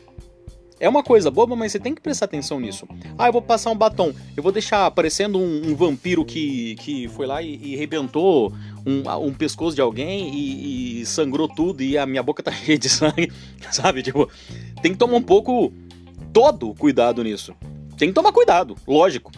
É 0.78 0.88
uma 0.88 1.02
coisa 1.02 1.30
boba, 1.30 1.56
mas 1.56 1.72
você 1.72 1.78
tem 1.78 1.94
que 1.94 2.02
prestar 2.02 2.26
atenção 2.26 2.60
nisso. 2.60 2.86
Ah, 3.16 3.28
eu 3.28 3.32
vou 3.32 3.40
passar 3.40 3.70
um 3.70 3.76
batom. 3.76 4.12
Eu 4.36 4.42
vou 4.42 4.52
deixar 4.52 4.90
parecendo 4.90 5.38
um, 5.38 5.70
um 5.70 5.74
vampiro 5.74 6.22
que, 6.24 6.74
que 6.76 7.08
foi 7.08 7.26
lá 7.26 7.42
e, 7.42 7.56
e 7.56 7.76
rebentou 7.76 8.52
um, 8.86 9.26
um, 9.26 9.34
pescoço 9.34 9.74
de 9.74 9.82
alguém 9.82 10.32
e, 10.32 11.00
e, 11.00 11.06
sangrou 11.06 11.48
tudo 11.48 11.82
e 11.82 11.98
a 11.98 12.06
minha 12.06 12.22
boca 12.22 12.42
tá 12.42 12.52
cheia 12.54 12.78
de 12.78 12.88
sangue, 12.88 13.32
sabe? 13.72 14.02
Tipo, 14.02 14.30
tem 14.80 14.92
que 14.92 14.98
tomar 14.98 15.16
um 15.16 15.22
pouco 15.22 15.72
todo 16.32 16.72
cuidado 16.74 17.22
nisso. 17.24 17.54
Tem 17.98 18.08
que 18.08 18.14
tomar 18.14 18.32
cuidado, 18.32 18.76
lógico. 18.86 19.32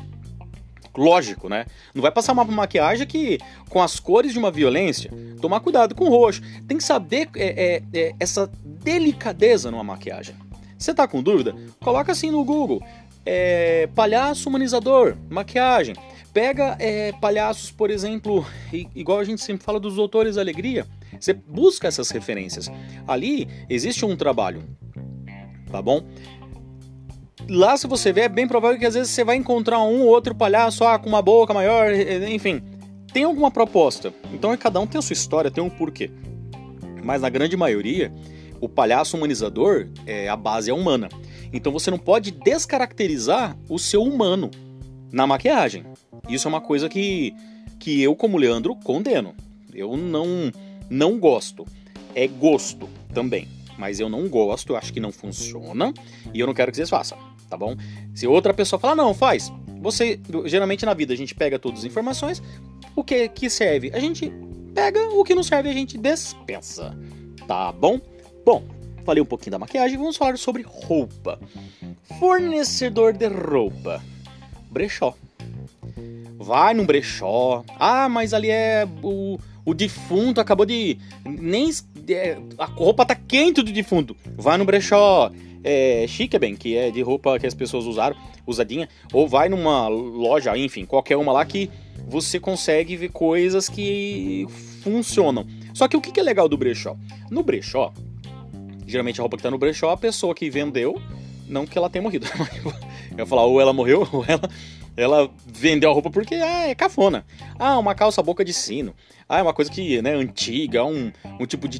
Lógico, 0.96 1.48
né? 1.48 1.64
Não 1.94 2.02
vai 2.02 2.10
passar 2.10 2.32
uma 2.32 2.44
maquiagem 2.44 3.06
que, 3.06 3.38
com 3.70 3.80
as 3.80 4.00
cores 4.00 4.32
de 4.32 4.38
uma 4.38 4.50
violência, 4.50 5.12
tomar 5.40 5.60
cuidado 5.60 5.94
com 5.94 6.06
o 6.06 6.10
roxo. 6.10 6.42
Tem 6.66 6.76
que 6.76 6.82
saber 6.82 7.28
é, 7.36 7.46
é, 7.76 7.82
é, 7.94 8.14
essa 8.18 8.50
delicadeza 8.64 9.70
numa 9.70 9.84
maquiagem. 9.84 10.34
Você 10.76 10.92
tá 10.92 11.06
com 11.06 11.22
dúvida? 11.22 11.54
Coloca 11.80 12.10
assim 12.10 12.32
no 12.32 12.44
Google. 12.44 12.82
É, 13.24 13.88
palhaço 13.94 14.48
humanizador, 14.48 15.16
maquiagem. 15.30 15.94
Pega 16.38 16.76
é, 16.78 17.10
palhaços, 17.10 17.72
por 17.72 17.90
exemplo, 17.90 18.46
igual 18.94 19.18
a 19.18 19.24
gente 19.24 19.42
sempre 19.42 19.64
fala 19.64 19.80
dos 19.80 19.96
Doutores 19.96 20.36
da 20.36 20.40
Alegria. 20.40 20.86
Você 21.18 21.32
busca 21.34 21.88
essas 21.88 22.10
referências. 22.10 22.70
Ali 23.08 23.48
existe 23.68 24.04
um 24.04 24.14
trabalho, 24.14 24.62
tá 25.68 25.82
bom? 25.82 26.06
Lá, 27.48 27.76
se 27.76 27.88
você 27.88 28.12
ver, 28.12 28.20
é 28.20 28.28
bem 28.28 28.46
provável 28.46 28.78
que 28.78 28.86
às 28.86 28.94
vezes 28.94 29.10
você 29.10 29.24
vai 29.24 29.34
encontrar 29.34 29.80
um 29.80 30.02
ou 30.02 30.06
outro 30.06 30.32
palhaço 30.32 30.84
ah, 30.84 30.96
com 30.96 31.08
uma 31.08 31.20
boca 31.20 31.52
maior, 31.52 31.92
enfim. 31.92 32.62
Tem 33.12 33.24
alguma 33.24 33.50
proposta. 33.50 34.14
Então, 34.32 34.56
cada 34.56 34.78
um 34.78 34.86
tem 34.86 35.00
a 35.00 35.02
sua 35.02 35.14
história, 35.14 35.50
tem 35.50 35.64
um 35.64 35.68
porquê. 35.68 36.08
Mas 37.02 37.20
na 37.20 37.28
grande 37.28 37.56
maioria, 37.56 38.14
o 38.60 38.68
palhaço 38.68 39.16
humanizador, 39.16 39.88
é, 40.06 40.28
a 40.28 40.36
base 40.36 40.70
é 40.70 40.72
humana. 40.72 41.08
Então 41.52 41.72
você 41.72 41.90
não 41.90 41.98
pode 41.98 42.30
descaracterizar 42.30 43.58
o 43.68 43.76
seu 43.76 44.04
humano 44.04 44.52
na 45.12 45.26
maquiagem. 45.26 45.84
Isso 46.28 46.46
é 46.46 46.50
uma 46.50 46.60
coisa 46.60 46.88
que, 46.88 47.34
que 47.78 48.02
eu, 48.02 48.14
como 48.14 48.36
Leandro, 48.36 48.74
condeno. 48.76 49.34
Eu 49.72 49.96
não, 49.96 50.52
não 50.90 51.18
gosto. 51.18 51.66
É 52.14 52.26
gosto 52.26 52.88
também. 53.12 53.48
mas 53.78 54.00
eu 54.00 54.08
não 54.08 54.28
gosto, 54.28 54.72
eu 54.72 54.76
acho 54.76 54.92
que 54.92 54.98
não 55.00 55.12
funciona 55.12 55.94
e 56.34 56.40
eu 56.40 56.46
não 56.46 56.52
quero 56.52 56.72
que 56.72 56.76
vocês 56.76 56.90
façam, 56.90 57.16
tá 57.48 57.56
bom? 57.56 57.76
Se 58.12 58.26
outra 58.26 58.52
pessoa 58.52 58.78
falar, 58.78 58.96
não, 58.96 59.14
faz. 59.14 59.52
Você, 59.80 60.20
geralmente 60.46 60.84
na 60.84 60.92
vida 60.92 61.14
a 61.14 61.16
gente 61.16 61.34
pega 61.34 61.58
todas 61.58 61.80
as 61.80 61.84
informações, 61.84 62.42
o 62.96 63.04
que 63.04 63.28
que 63.28 63.48
serve, 63.48 63.92
a 63.94 64.00
gente 64.00 64.32
pega, 64.74 65.00
o 65.10 65.22
que 65.22 65.34
não 65.34 65.44
serve 65.44 65.70
a 65.70 65.72
gente 65.72 65.96
dispensa, 65.96 66.98
tá 67.46 67.70
bom? 67.70 68.00
Bom, 68.44 68.64
falei 69.04 69.22
um 69.22 69.26
pouquinho 69.26 69.52
da 69.52 69.58
maquiagem, 69.60 69.96
vamos 69.96 70.16
falar 70.16 70.36
sobre 70.36 70.62
roupa. 70.66 71.38
Fornecedor 72.18 73.12
de 73.12 73.28
roupa, 73.28 74.02
brechó. 74.70 75.14
Vai 76.36 76.72
num 76.74 76.86
brechó, 76.86 77.64
ah, 77.78 78.08
mas 78.08 78.32
ali 78.32 78.50
é 78.50 78.86
o 79.02 79.38
o 79.68 79.74
defunto 79.74 80.40
acabou 80.40 80.64
de. 80.64 80.96
Nem. 81.26 81.70
É, 82.08 82.38
a 82.56 82.64
roupa 82.64 83.04
tá 83.04 83.14
quente 83.14 83.62
do 83.62 83.70
defunto. 83.70 84.16
Vai 84.34 84.56
no 84.56 84.64
brechó 84.64 85.30
é, 85.62 86.06
chique, 86.08 86.38
bem, 86.38 86.56
que 86.56 86.74
é 86.74 86.90
de 86.90 87.02
roupa 87.02 87.38
que 87.38 87.46
as 87.46 87.52
pessoas 87.52 87.84
usaram, 87.84 88.16
usadinha. 88.46 88.88
Ou 89.12 89.28
vai 89.28 89.50
numa 89.50 89.86
loja, 89.88 90.56
enfim, 90.56 90.86
qualquer 90.86 91.18
uma 91.18 91.32
lá 91.32 91.44
que 91.44 91.70
você 92.08 92.40
consegue 92.40 92.96
ver 92.96 93.10
coisas 93.10 93.68
que 93.68 94.46
funcionam. 94.82 95.46
Só 95.74 95.86
que 95.86 95.98
o 95.98 96.00
que 96.00 96.18
é 96.18 96.22
legal 96.22 96.48
do 96.48 96.56
brechó? 96.56 96.96
No 97.30 97.42
brechó, 97.42 97.92
geralmente 98.86 99.20
a 99.20 99.22
roupa 99.22 99.36
que 99.36 99.42
tá 99.42 99.50
no 99.50 99.58
brechó, 99.58 99.90
a 99.90 99.98
pessoa 99.98 100.34
que 100.34 100.48
vendeu, 100.48 100.98
não 101.48 101.66
que 101.66 101.76
ela 101.76 101.90
tenha 101.90 102.02
morrido. 102.02 102.26
Eu 103.10 103.18
ia 103.18 103.26
falar, 103.26 103.44
ou 103.44 103.60
ela 103.60 103.72
morreu, 103.72 104.06
ou 104.12 104.24
ela 104.26 104.48
ela 104.96 105.30
vendeu 105.46 105.88
a 105.90 105.92
roupa 105.92 106.10
porque 106.10 106.34
ah, 106.34 106.68
é 106.68 106.74
cafona. 106.74 107.24
Ah, 107.56 107.78
uma 107.78 107.94
calça 107.94 108.20
boca 108.20 108.44
de 108.44 108.52
sino. 108.52 108.94
Ah, 109.28 109.38
é 109.38 109.42
uma 109.42 109.54
coisa 109.54 109.70
que, 109.70 110.02
né, 110.02 110.12
antiga, 110.12 110.84
um, 110.84 111.12
um 111.38 111.46
tipo 111.46 111.68
de 111.68 111.78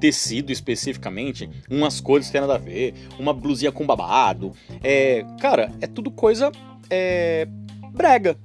tecido 0.00 0.52
especificamente, 0.52 1.50
umas 1.68 2.00
cores 2.00 2.26
que 2.26 2.32
tem 2.32 2.40
nada 2.40 2.54
a 2.54 2.58
ver, 2.58 2.94
uma 3.18 3.34
blusinha 3.34 3.72
com 3.72 3.84
babado. 3.84 4.52
É, 4.84 5.24
cara, 5.40 5.72
é 5.80 5.86
tudo 5.88 6.12
coisa 6.12 6.52
é, 6.88 7.46
brega. 7.92 8.38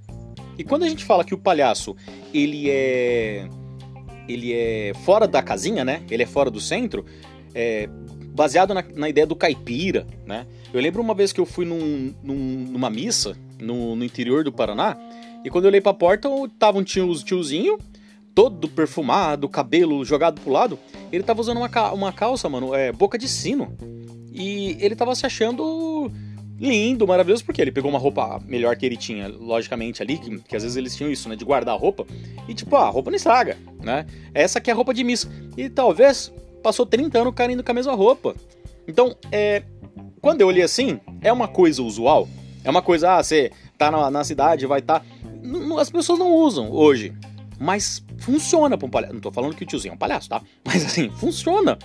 E 0.58 0.64
quando 0.64 0.84
a 0.84 0.90
gente 0.90 1.06
fala 1.06 1.24
que 1.24 1.34
o 1.34 1.38
palhaço, 1.38 1.96
ele 2.34 2.70
é 2.70 3.48
ele 4.28 4.54
é 4.54 4.92
fora 5.06 5.28
da 5.28 5.42
casinha, 5.44 5.86
né? 5.86 6.02
Ele 6.10 6.24
é 6.24 6.26
fora 6.26 6.50
do 6.50 6.60
centro, 6.60 7.06
é, 7.54 7.88
baseado 8.34 8.74
na, 8.74 8.84
na, 8.96 9.08
ideia 9.08 9.28
do 9.28 9.36
caipira, 9.36 10.08
né? 10.26 10.48
Eu 10.76 10.82
lembro 10.82 11.02
uma 11.02 11.14
vez 11.14 11.32
que 11.32 11.40
eu 11.40 11.46
fui 11.46 11.64
num, 11.64 12.14
num, 12.22 12.36
numa 12.70 12.90
missa 12.90 13.34
no, 13.58 13.96
no, 13.96 14.04
interior 14.04 14.44
do 14.44 14.52
Paraná, 14.52 14.98
e 15.42 15.50
quando 15.50 15.64
eu 15.64 15.70
olhei 15.70 15.80
pra 15.80 15.94
porta, 15.94 16.28
tava 16.60 16.78
um 16.78 16.84
tio, 16.84 17.14
tiozinho, 17.24 17.78
todo 18.34 18.68
perfumado, 18.68 19.48
cabelo 19.48 20.04
jogado 20.04 20.42
pro 20.42 20.52
lado, 20.52 20.78
ele 21.14 21.24
tava 21.24 21.40
usando 21.40 21.60
uma, 21.60 21.92
uma 21.94 22.12
calça, 22.12 22.50
mano, 22.50 22.76
é, 22.76 22.92
boca 22.92 23.18
de 23.18 23.26
sino. 23.30 23.74
E 24.34 24.76
ele 24.82 24.98
tava 24.98 25.16
se 25.16 25.26
achando 25.26 26.12
lindo, 26.60 27.08
maravilhoso, 27.08 27.46
porque 27.46 27.62
ele 27.62 27.72
pegou 27.72 27.90
uma 27.90 27.98
roupa 27.98 28.42
melhor 28.46 28.76
que 28.76 28.86
ele 28.86 28.98
tinha, 28.98 29.30
logicamente, 29.30 30.04
ali, 30.04 30.18
que, 30.18 30.40
que 30.40 30.58
às 30.58 30.64
vezes 30.64 30.76
eles 30.76 30.94
tinham 30.94 31.10
isso, 31.10 31.30
né, 31.30 31.38
de 31.38 31.46
guardar 31.46 31.74
a 31.74 31.78
roupa, 31.78 32.06
e 32.50 32.54
tipo, 32.54 32.76
ah, 32.76 32.88
a 32.88 32.90
roupa 32.90 33.10
não 33.10 33.16
estraga, 33.16 33.58
né? 33.82 34.06
Essa 34.34 34.60
aqui 34.60 34.70
é 34.70 34.74
a 34.74 34.76
roupa 34.76 34.94
de 34.94 35.06
missa. 35.06 35.32
E 35.56 35.70
talvez 35.70 36.34
passou 36.62 36.86
30 36.86 37.18
anos 37.18 37.34
caindo 37.34 37.64
com 37.64 37.72
a 37.72 37.76
mesma 37.76 37.94
roupa. 37.94 38.36
Então, 38.88 39.16
é, 39.32 39.64
quando 40.22 40.42
eu 40.42 40.48
olhei 40.48 40.64
assim, 40.64 41.00
é 41.22 41.32
uma 41.32 41.48
coisa 41.48 41.82
usual. 41.84 42.28
É 42.64 42.70
uma 42.70 42.82
coisa, 42.82 43.18
ah, 43.18 43.24
você 43.24 43.52
tá 43.78 43.92
na, 43.92 44.10
na 44.10 44.24
cidade, 44.24 44.66
vai 44.66 44.80
estar. 44.80 45.00
Tá... 45.00 45.06
As 45.80 45.90
pessoas 45.90 46.18
não 46.18 46.34
usam 46.34 46.72
hoje. 46.72 47.14
Mas 47.60 48.04
funciona 48.18 48.78
pra 48.78 48.88
um 48.88 48.90
palhaço. 48.90 49.14
Não 49.14 49.22
tô 49.22 49.32
falando 49.32 49.56
que 49.56 49.64
o 49.64 49.68
tiozinho 49.68 49.92
é 49.92 49.96
um 49.96 49.98
palhaço, 49.98 50.30
tá? 50.30 50.42
Mas 50.66 50.86
assim, 50.86 51.10
funciona. 51.10 51.78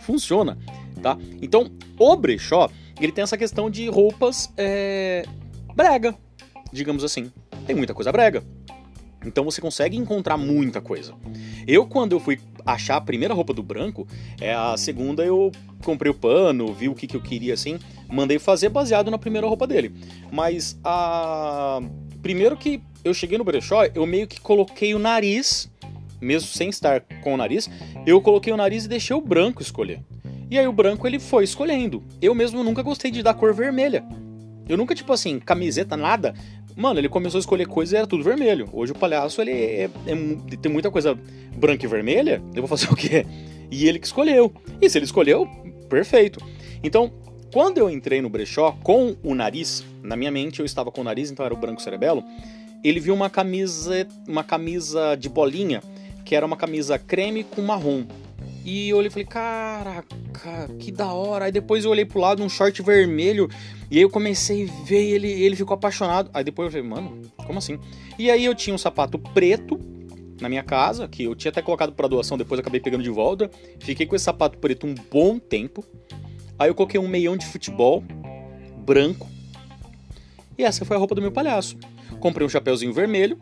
Funciona, 0.00 0.56
tá? 1.02 1.18
Então, 1.42 1.70
o 1.98 2.16
brechó, 2.16 2.70
ele 3.00 3.12
tem 3.12 3.22
essa 3.22 3.36
questão 3.36 3.68
de 3.68 3.88
roupas 3.88 4.52
é, 4.56 5.24
brega, 5.74 6.14
digamos 6.72 7.04
assim. 7.04 7.30
Tem 7.66 7.76
muita 7.76 7.92
coisa 7.92 8.10
brega. 8.10 8.42
Então 9.24 9.44
você 9.44 9.60
consegue 9.60 9.96
encontrar 9.96 10.36
muita 10.36 10.80
coisa. 10.80 11.14
Eu, 11.66 11.86
quando 11.86 12.12
eu 12.12 12.20
fui 12.20 12.40
achar 12.72 12.96
a 12.96 13.00
primeira 13.00 13.32
roupa 13.32 13.54
do 13.54 13.62
branco, 13.62 14.06
é 14.40 14.52
a 14.52 14.76
segunda 14.76 15.24
eu 15.24 15.50
comprei 15.82 16.10
o 16.10 16.14
pano, 16.14 16.72
vi 16.72 16.88
o 16.88 16.94
que, 16.94 17.06
que 17.06 17.16
eu 17.16 17.20
queria 17.20 17.54
assim, 17.54 17.78
mandei 18.08 18.38
fazer 18.38 18.68
baseado 18.68 19.10
na 19.10 19.18
primeira 19.18 19.46
roupa 19.46 19.66
dele. 19.66 19.94
Mas 20.30 20.78
a. 20.84 21.80
Primeiro 22.20 22.56
que 22.56 22.82
eu 23.04 23.14
cheguei 23.14 23.38
no 23.38 23.44
brechó, 23.44 23.84
eu 23.94 24.04
meio 24.04 24.26
que 24.26 24.40
coloquei 24.40 24.92
o 24.92 24.98
nariz, 24.98 25.70
mesmo 26.20 26.48
sem 26.48 26.68
estar 26.68 27.00
com 27.22 27.34
o 27.34 27.36
nariz, 27.36 27.70
eu 28.04 28.20
coloquei 28.20 28.52
o 28.52 28.56
nariz 28.56 28.84
e 28.84 28.88
deixei 28.88 29.14
o 29.14 29.20
branco 29.20 29.62
escolher. 29.62 30.00
E 30.50 30.58
aí 30.58 30.66
o 30.66 30.72
branco 30.72 31.06
ele 31.06 31.18
foi 31.18 31.44
escolhendo. 31.44 32.02
Eu 32.20 32.34
mesmo 32.34 32.64
nunca 32.64 32.82
gostei 32.82 33.10
de 33.10 33.22
dar 33.22 33.34
cor 33.34 33.54
vermelha. 33.54 34.04
Eu 34.68 34.76
nunca, 34.76 34.94
tipo 34.94 35.12
assim, 35.12 35.38
camiseta, 35.38 35.96
nada. 35.96 36.34
Mano, 36.78 37.00
ele 37.00 37.08
começou 37.08 37.38
a 37.38 37.40
escolher 37.40 37.66
coisas 37.66 37.92
e 37.92 37.96
era 37.96 38.06
tudo 38.06 38.22
vermelho. 38.22 38.68
Hoje 38.72 38.92
o 38.92 38.94
palhaço, 38.94 39.42
ele 39.42 39.50
é, 39.50 39.90
é, 40.06 40.56
tem 40.62 40.70
muita 40.70 40.92
coisa 40.92 41.18
branca 41.56 41.84
e 41.84 41.88
vermelha. 41.88 42.40
Eu 42.54 42.62
vou 42.62 42.68
fazer 42.68 42.88
o 42.88 42.94
quê? 42.94 43.26
E 43.68 43.88
ele 43.88 43.98
que 43.98 44.06
escolheu. 44.06 44.52
E 44.80 44.88
se 44.88 44.96
ele 44.96 45.04
escolheu, 45.04 45.48
perfeito. 45.90 46.40
Então, 46.80 47.12
quando 47.52 47.78
eu 47.78 47.90
entrei 47.90 48.22
no 48.22 48.28
brechó 48.28 48.78
com 48.84 49.16
o 49.24 49.34
nariz, 49.34 49.84
na 50.04 50.14
minha 50.14 50.30
mente 50.30 50.60
eu 50.60 50.64
estava 50.64 50.92
com 50.92 51.00
o 51.00 51.04
nariz, 51.04 51.32
então 51.32 51.44
era 51.44 51.52
o 51.52 51.56
branco 51.56 51.82
cerebelo, 51.82 52.22
ele 52.84 53.00
viu 53.00 53.12
uma 53.12 53.28
camisa, 53.28 54.06
uma 54.28 54.44
camisa 54.44 55.16
de 55.16 55.28
bolinha, 55.28 55.82
que 56.24 56.36
era 56.36 56.46
uma 56.46 56.56
camisa 56.56 56.96
creme 56.96 57.42
com 57.42 57.60
marrom. 57.60 58.04
E 58.68 58.90
eu 58.90 58.98
olhei 58.98 59.08
e 59.08 59.10
falei, 59.10 59.24
caraca, 59.24 60.68
que 60.78 60.92
da 60.92 61.10
hora. 61.10 61.46
Aí 61.46 61.52
depois 61.52 61.86
eu 61.86 61.90
olhei 61.90 62.04
pro 62.04 62.20
lado, 62.20 62.42
um 62.42 62.50
short 62.50 62.82
vermelho. 62.82 63.48
E 63.90 63.96
aí 63.96 64.02
eu 64.02 64.10
comecei 64.10 64.68
a 64.68 64.84
ver 64.84 65.02
ele, 65.10 65.26
ele 65.26 65.56
ficou 65.56 65.72
apaixonado. 65.74 66.28
Aí 66.34 66.44
depois 66.44 66.66
eu 66.66 66.72
falei, 66.72 66.86
mano, 66.86 67.22
como 67.46 67.58
assim? 67.58 67.78
E 68.18 68.30
aí 68.30 68.44
eu 68.44 68.54
tinha 68.54 68.74
um 68.74 68.78
sapato 68.78 69.18
preto 69.18 69.80
na 70.38 70.50
minha 70.50 70.62
casa, 70.62 71.08
que 71.08 71.24
eu 71.24 71.34
tinha 71.34 71.48
até 71.48 71.62
colocado 71.62 71.94
para 71.94 72.06
doação, 72.08 72.36
depois 72.36 72.60
acabei 72.60 72.78
pegando 72.78 73.02
de 73.02 73.08
volta. 73.08 73.50
Fiquei 73.80 74.04
com 74.04 74.14
esse 74.14 74.26
sapato 74.26 74.58
preto 74.58 74.86
um 74.86 74.94
bom 75.10 75.38
tempo. 75.38 75.82
Aí 76.58 76.68
eu 76.68 76.74
coloquei 76.74 77.00
um 77.00 77.08
meião 77.08 77.38
de 77.38 77.46
futebol 77.46 78.04
branco. 78.84 79.26
E 80.58 80.62
essa 80.62 80.84
foi 80.84 80.94
a 80.94 80.98
roupa 80.98 81.14
do 81.14 81.22
meu 81.22 81.32
palhaço. 81.32 81.78
Comprei 82.20 82.46
um 82.46 82.50
chapéuzinho 82.50 82.92
vermelho, 82.92 83.38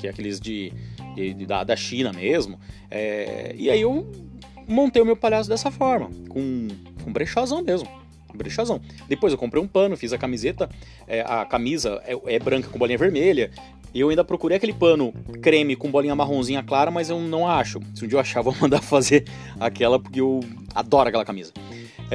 que 0.00 0.08
é 0.08 0.10
aqueles 0.10 0.40
de, 0.40 0.72
de, 1.14 1.32
de 1.32 1.46
da, 1.46 1.62
da 1.62 1.76
China 1.76 2.12
mesmo. 2.12 2.58
É, 2.90 3.54
e 3.56 3.70
aí 3.70 3.80
eu 3.80 4.31
montei 4.72 5.02
o 5.02 5.06
meu 5.06 5.16
palhaço 5.16 5.48
dessa 5.48 5.70
forma, 5.70 6.10
com, 6.28 6.68
com 7.04 7.12
brechazão 7.12 7.62
mesmo. 7.62 7.88
Brechazão. 8.34 8.80
Depois 9.08 9.32
eu 9.32 9.38
comprei 9.38 9.62
um 9.62 9.68
pano, 9.68 9.96
fiz 9.96 10.12
a 10.12 10.18
camiseta, 10.18 10.68
é, 11.06 11.20
a 11.20 11.44
camisa 11.44 12.02
é, 12.06 12.16
é, 12.34 12.38
branca 12.38 12.68
com 12.68 12.78
bolinha 12.78 12.98
vermelha. 12.98 13.50
E 13.94 14.00
eu 14.00 14.08
ainda 14.08 14.24
procurei 14.24 14.56
aquele 14.56 14.72
pano 14.72 15.12
creme 15.42 15.76
com 15.76 15.90
bolinha 15.90 16.14
marronzinha 16.14 16.62
clara, 16.62 16.90
mas 16.90 17.10
eu 17.10 17.20
não 17.20 17.46
acho. 17.46 17.78
Se 17.94 18.04
um 18.04 18.08
dia 18.08 18.16
eu 18.16 18.20
achar, 18.20 18.40
vou 18.40 18.54
mandar 18.58 18.80
fazer 18.80 19.24
aquela, 19.60 19.98
porque 19.98 20.20
eu 20.20 20.40
adoro 20.74 21.08
aquela 21.08 21.24
camisa. 21.24 21.52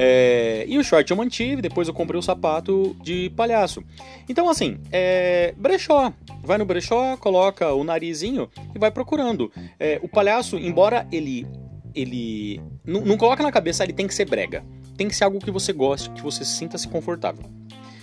É, 0.00 0.64
e 0.68 0.78
o 0.78 0.84
short 0.84 1.10
eu 1.10 1.16
mantive, 1.16 1.60
depois 1.60 1.88
eu 1.88 1.94
comprei 1.94 2.16
o 2.16 2.22
sapato 2.22 2.96
de 3.02 3.30
palhaço. 3.30 3.82
Então, 4.28 4.48
assim, 4.48 4.78
é, 4.92 5.52
brechó. 5.56 6.12
Vai 6.42 6.56
no 6.56 6.64
brechó, 6.64 7.16
coloca 7.16 7.72
o 7.72 7.82
narizinho 7.82 8.48
e 8.74 8.78
vai 8.78 8.92
procurando. 8.92 9.50
É, 9.78 9.98
o 10.02 10.08
palhaço, 10.08 10.56
embora 10.56 11.06
ele 11.10 11.44
ele 12.00 12.60
não, 12.84 13.00
não 13.02 13.16
coloca 13.16 13.42
na 13.42 13.50
cabeça, 13.52 13.84
ele 13.84 13.92
tem 13.92 14.06
que 14.06 14.14
ser 14.14 14.24
brega. 14.24 14.64
Tem 14.96 15.08
que 15.08 15.16
ser 15.16 15.24
algo 15.24 15.38
que 15.38 15.50
você 15.50 15.72
goste, 15.72 16.10
que 16.10 16.22
você 16.22 16.44
sinta-se 16.44 16.88
confortável. 16.88 17.44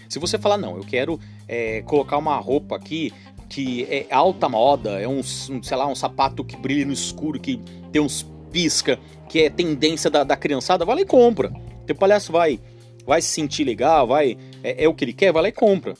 Se 0.08 0.20
você 0.20 0.38
falar, 0.38 0.58
não, 0.58 0.78
eu 0.78 0.84
quero 0.84 1.20
é, 1.48 1.82
colocar 1.82 2.18
uma 2.18 2.38
roupa 2.38 2.75
aqui 2.75 3.12
que 3.50 3.84
é 3.90 4.08
alta 4.12 4.50
moda, 4.50 5.00
é 5.00 5.08
um, 5.08 5.22
sei 5.22 5.78
lá, 5.78 5.88
um 5.88 5.96
sapato 5.96 6.44
que 6.44 6.58
brilha 6.58 6.86
no 6.86 6.94
escuro, 6.94 7.40
que 7.40 7.60
tem 7.92 8.02
uns 8.02 8.25
pisca, 8.52 9.00
que 9.30 9.42
é 9.42 9.50
tendência 9.50 10.10
da, 10.10 10.24
da 10.24 10.36
criançada, 10.36 10.86
vai 10.86 10.96
lá 10.96 11.02
e 11.02 11.06
compra. 11.06 11.52
Teu 11.86 11.96
palhaço 11.96 12.32
vai, 12.32 12.60
vai 13.06 13.22
se 13.22 13.30
sentir 13.30 13.64
legal, 13.64 14.08
vai 14.08 14.38
é, 14.64 14.86
é 14.86 14.88
o 14.88 14.94
que 14.94 15.06
ele 15.06 15.14
quer, 15.14 15.32
vai 15.32 15.44
lá 15.44 15.50
e 15.50 15.52
compra. 15.52 15.94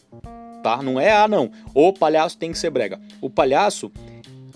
Tá? 0.64 0.82
Não 0.82 1.00
é, 1.00 1.12
ah, 1.12 1.28
não, 1.28 1.52
o 1.74 1.94
palhaço 1.94 2.38
tem 2.38 2.52
que 2.52 2.58
ser 2.58 2.72
brega. 2.72 3.00
O 3.22 3.30
palhaço, 3.30 3.92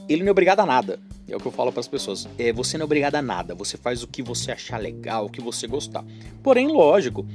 ele 0.07 0.23
não 0.23 0.29
é 0.29 0.31
obrigado 0.31 0.61
a 0.61 0.65
nada. 0.65 0.99
É 1.29 1.35
o 1.35 1.39
que 1.39 1.45
eu 1.45 1.51
falo 1.51 1.71
para 1.71 1.79
as 1.79 1.87
pessoas. 1.87 2.27
É, 2.37 2.51
você 2.51 2.77
não 2.77 2.83
é 2.83 2.85
obrigado 2.85 3.15
a 3.15 3.21
nada. 3.21 3.53
Você 3.55 3.77
faz 3.77 4.03
o 4.03 4.07
que 4.07 4.21
você 4.21 4.51
achar 4.51 4.79
legal, 4.79 5.25
o 5.25 5.29
que 5.29 5.41
você 5.41 5.67
gostar. 5.67 6.03
Porém, 6.41 6.67
lógico, 6.67 7.25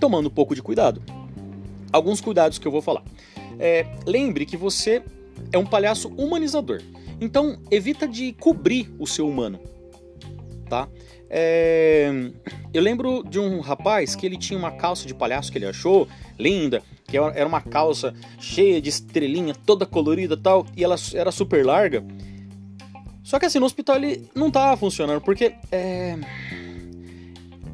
tomando 0.00 0.26
um 0.26 0.30
pouco 0.30 0.54
de 0.54 0.62
cuidado. 0.62 1.02
Alguns 1.92 2.20
cuidados 2.20 2.58
que 2.58 2.66
eu 2.66 2.72
vou 2.72 2.82
falar. 2.82 3.04
É, 3.58 3.86
lembre 4.06 4.44
que 4.44 4.56
você 4.56 5.02
é 5.52 5.58
um 5.58 5.66
palhaço 5.66 6.08
humanizador. 6.08 6.82
Então, 7.20 7.58
evita 7.70 8.08
de 8.08 8.32
cobrir 8.32 8.92
o 8.98 9.06
seu 9.06 9.28
humano. 9.28 9.60
Tá? 10.68 10.88
É... 11.30 12.10
Eu 12.72 12.82
lembro 12.82 13.22
de 13.22 13.38
um 13.38 13.60
rapaz 13.60 14.14
que 14.14 14.26
ele 14.26 14.36
tinha 14.36 14.58
uma 14.58 14.72
calça 14.72 15.06
de 15.06 15.14
palhaço 15.14 15.50
que 15.50 15.58
ele 15.58 15.66
achou 15.66 16.08
linda, 16.38 16.82
que 17.06 17.16
era 17.16 17.46
uma 17.46 17.60
calça 17.60 18.12
cheia 18.38 18.80
de 18.80 18.88
estrelinha, 18.88 19.54
toda 19.66 19.86
colorida 19.86 20.36
tal, 20.36 20.66
e 20.76 20.82
ela 20.82 20.96
era 21.14 21.30
super 21.30 21.64
larga. 21.64 22.04
Só 23.34 23.38
que 23.40 23.46
assim, 23.46 23.58
no 23.58 23.66
hospital 23.66 23.96
ele 23.96 24.30
não 24.32 24.48
tava 24.48 24.76
funcionando, 24.76 25.20
porque 25.20 25.56
é... 25.72 26.16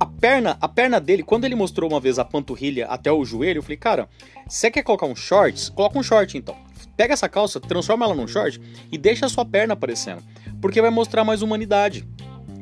a 0.01 0.07
perna, 0.07 0.57
a 0.59 0.67
perna 0.67 0.99
dele, 0.99 1.23
quando 1.23 1.45
ele 1.45 1.55
mostrou 1.55 1.91
uma 1.91 2.01
vez 2.01 2.19
a 2.19 2.25
panturrilha 2.25 2.87
até 2.87 3.13
o 3.13 3.23
joelho, 3.27 3.59
eu 3.59 3.63
falei, 3.63 3.77
cara, 3.77 4.09
você 4.49 4.71
quer 4.71 4.83
colocar 4.83 5.05
um 5.05 5.15
shorts? 5.15 5.69
Coloca 5.69 5.99
um 5.99 6.03
short 6.03 6.39
então. 6.39 6.57
Pega 6.97 7.13
essa 7.13 7.29
calça, 7.29 7.61
transforma 7.61 8.07
ela 8.07 8.15
num 8.15 8.27
short 8.27 8.59
e 8.91 8.97
deixa 8.97 9.27
a 9.27 9.29
sua 9.29 9.45
perna 9.45 9.75
aparecendo. 9.75 10.23
Porque 10.63 10.81
vai 10.81 10.89
mostrar 10.89 11.25
mais 11.25 11.43
humanidade. 11.43 12.09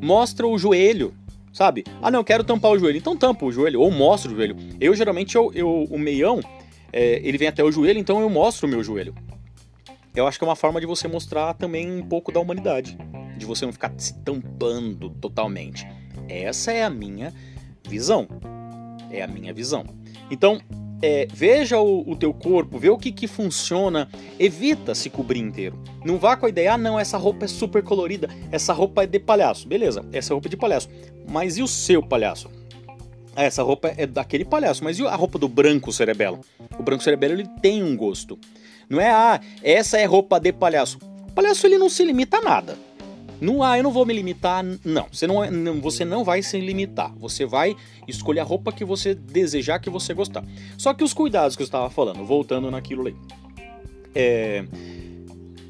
Mostra 0.02 0.48
o 0.48 0.58
joelho, 0.58 1.14
sabe? 1.52 1.84
Ah, 2.02 2.10
não, 2.10 2.24
quero 2.24 2.42
tampar 2.42 2.72
o 2.72 2.78
joelho. 2.80 2.98
Então 2.98 3.16
tampa 3.16 3.46
o 3.46 3.52
joelho, 3.52 3.80
ou 3.80 3.92
mostra 3.92 4.32
o 4.32 4.34
joelho. 4.34 4.56
Eu, 4.80 4.92
geralmente, 4.96 5.36
eu, 5.36 5.52
eu 5.54 5.84
o 5.88 5.96
meião, 5.96 6.40
é, 6.92 7.20
ele 7.22 7.38
vem 7.38 7.46
até 7.46 7.62
o 7.62 7.70
joelho, 7.70 8.00
então 8.00 8.20
eu 8.20 8.28
mostro 8.28 8.66
o 8.66 8.68
meu 8.68 8.82
joelho. 8.82 9.14
Eu 10.18 10.26
acho 10.26 10.36
que 10.36 10.44
é 10.44 10.48
uma 10.48 10.56
forma 10.56 10.80
de 10.80 10.86
você 10.86 11.06
mostrar 11.06 11.54
também 11.54 11.88
um 11.88 12.02
pouco 12.02 12.32
da 12.32 12.40
humanidade. 12.40 12.98
De 13.36 13.46
você 13.46 13.64
não 13.64 13.72
ficar 13.72 13.92
se 13.96 14.14
tampando 14.24 15.10
totalmente. 15.10 15.86
Essa 16.28 16.72
é 16.72 16.82
a 16.82 16.90
minha 16.90 17.32
visão. 17.88 18.26
É 19.12 19.22
a 19.22 19.28
minha 19.28 19.54
visão. 19.54 19.84
Então, 20.28 20.60
é, 21.00 21.28
veja 21.32 21.78
o, 21.78 22.00
o, 22.10 22.16
teu 22.16 22.34
corpo, 22.34 22.80
vê 22.80 22.90
o 22.90 22.98
que, 22.98 23.12
que 23.12 23.28
funciona, 23.28 24.08
evita 24.40 24.92
se 24.92 25.08
cobrir 25.08 25.38
inteiro. 25.38 25.80
Não 26.04 26.18
vá 26.18 26.36
com 26.36 26.46
a 26.46 26.48
ideia, 26.48 26.72
ah 26.72 26.78
não, 26.78 26.98
essa 26.98 27.16
roupa 27.16 27.44
é 27.44 27.48
super 27.48 27.84
colorida, 27.84 28.28
essa 28.50 28.72
roupa 28.72 29.04
é 29.04 29.06
de 29.06 29.20
palhaço. 29.20 29.68
Beleza, 29.68 30.04
essa 30.12 30.34
roupa 30.34 30.48
é 30.48 30.50
de 30.50 30.56
palhaço. 30.56 30.88
Mas 31.28 31.58
e 31.58 31.62
o 31.62 31.68
seu 31.68 32.02
palhaço? 32.02 32.50
Ah, 33.36 33.44
essa 33.44 33.62
roupa 33.62 33.94
é 33.96 34.04
daquele 34.04 34.44
palhaço, 34.44 34.82
mas 34.82 34.98
e 34.98 35.06
a 35.06 35.14
roupa 35.14 35.38
do 35.38 35.48
branco 35.48 35.92
cerebelo? 35.92 36.40
O 36.76 36.82
branco 36.82 37.04
cerebelo 37.04 37.34
ele 37.34 37.46
tem 37.62 37.84
um 37.84 37.96
gosto. 37.96 38.36
Não 38.88 39.00
é, 39.00 39.10
ah, 39.10 39.40
essa 39.62 39.98
é 39.98 40.04
roupa 40.04 40.38
de 40.38 40.52
palhaço. 40.52 40.98
O 41.28 41.32
palhaço 41.32 41.66
ele 41.66 41.78
não 41.78 41.88
se 41.88 42.04
limita 42.04 42.38
a 42.38 42.42
nada. 42.42 42.78
Não, 43.40 43.62
ah, 43.62 43.76
eu 43.76 43.84
não 43.84 43.92
vou 43.92 44.04
me 44.04 44.12
limitar. 44.12 44.64
Não, 44.84 45.06
você 45.12 45.26
não, 45.26 45.44
é, 45.44 45.50
você 45.80 46.04
não 46.04 46.24
vai 46.24 46.42
se 46.42 46.58
limitar. 46.60 47.14
Você 47.18 47.46
vai 47.46 47.76
escolher 48.06 48.40
a 48.40 48.44
roupa 48.44 48.72
que 48.72 48.84
você 48.84 49.14
desejar, 49.14 49.78
que 49.78 49.90
você 49.90 50.12
gostar. 50.12 50.44
Só 50.76 50.92
que 50.92 51.04
os 51.04 51.14
cuidados 51.14 51.54
que 51.54 51.62
eu 51.62 51.66
estava 51.66 51.88
falando, 51.88 52.24
voltando 52.24 52.70
naquilo 52.70 53.02
ali. 53.02 53.16
É, 54.14 54.64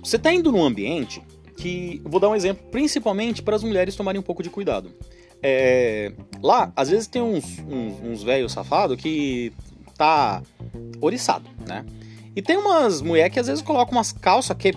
você 0.03 0.17
está 0.17 0.33
indo 0.33 0.51
num 0.51 0.65
ambiente 0.65 1.23
que. 1.57 2.01
Vou 2.05 2.21
dar 2.21 2.31
um 2.31 2.35
exemplo, 2.35 2.67
principalmente 2.71 3.43
para 3.43 3.57
as 3.57 3.63
mulheres 3.63 3.95
tomarem 3.95 4.19
um 4.19 4.25
pouco 4.25 4.43
de 4.43 4.49
cuidado. 4.49 4.91
É, 5.43 6.13
lá, 6.43 6.73
às 6.75 6.89
vezes 6.89 7.07
tem 7.07 7.23
uns, 7.23 7.59
uns, 7.61 8.03
uns 8.03 8.23
velhos 8.23 8.53
safados 8.53 8.97
que 8.97 9.53
tá 9.97 10.43
oriçado, 11.01 11.49
né? 11.67 11.85
E 12.39 12.43
tem 12.43 12.57
umas 12.57 13.03
mulheres 13.03 13.33
que 13.33 13.41
às 13.41 13.49
vezes 13.49 13.61
colocam 13.61 13.99
umas 13.99 14.13
calças 14.13 14.57
que 14.57 14.73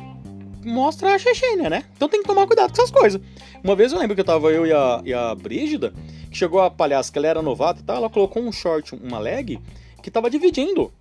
mostra 0.65 1.13
a 1.13 1.20
Chechênia, 1.20 1.70
né? 1.70 1.84
Então 1.96 2.10
tem 2.10 2.20
que 2.20 2.27
tomar 2.27 2.48
cuidado 2.48 2.74
com 2.74 2.82
essas 2.82 2.89
coisas. 2.89 3.22
Uma 3.63 3.75
vez 3.75 3.94
eu 3.94 4.00
lembro 4.00 4.15
que 4.15 4.22
eu 4.22 4.25
tava 4.25 4.50
eu 4.50 4.65
e 4.65 4.74
a, 4.74 5.00
e 5.06 5.13
a 5.13 5.36
Brígida, 5.36 5.94
que 6.32 6.36
chegou 6.36 6.60
a 6.60 6.72
palhaça 6.72 7.12
que 7.12 7.20
ela 7.20 7.27
era 7.27 7.41
novata 7.44 7.80
e 7.80 7.84
tal, 7.84 7.98
ela 7.98 8.10
colocou 8.10 8.41
um 8.41 8.51
short, 8.51 8.96
uma 8.96 9.20
leg, 9.20 9.60
que 10.01 10.10
tava 10.10 10.27
dividindo. 10.27 10.91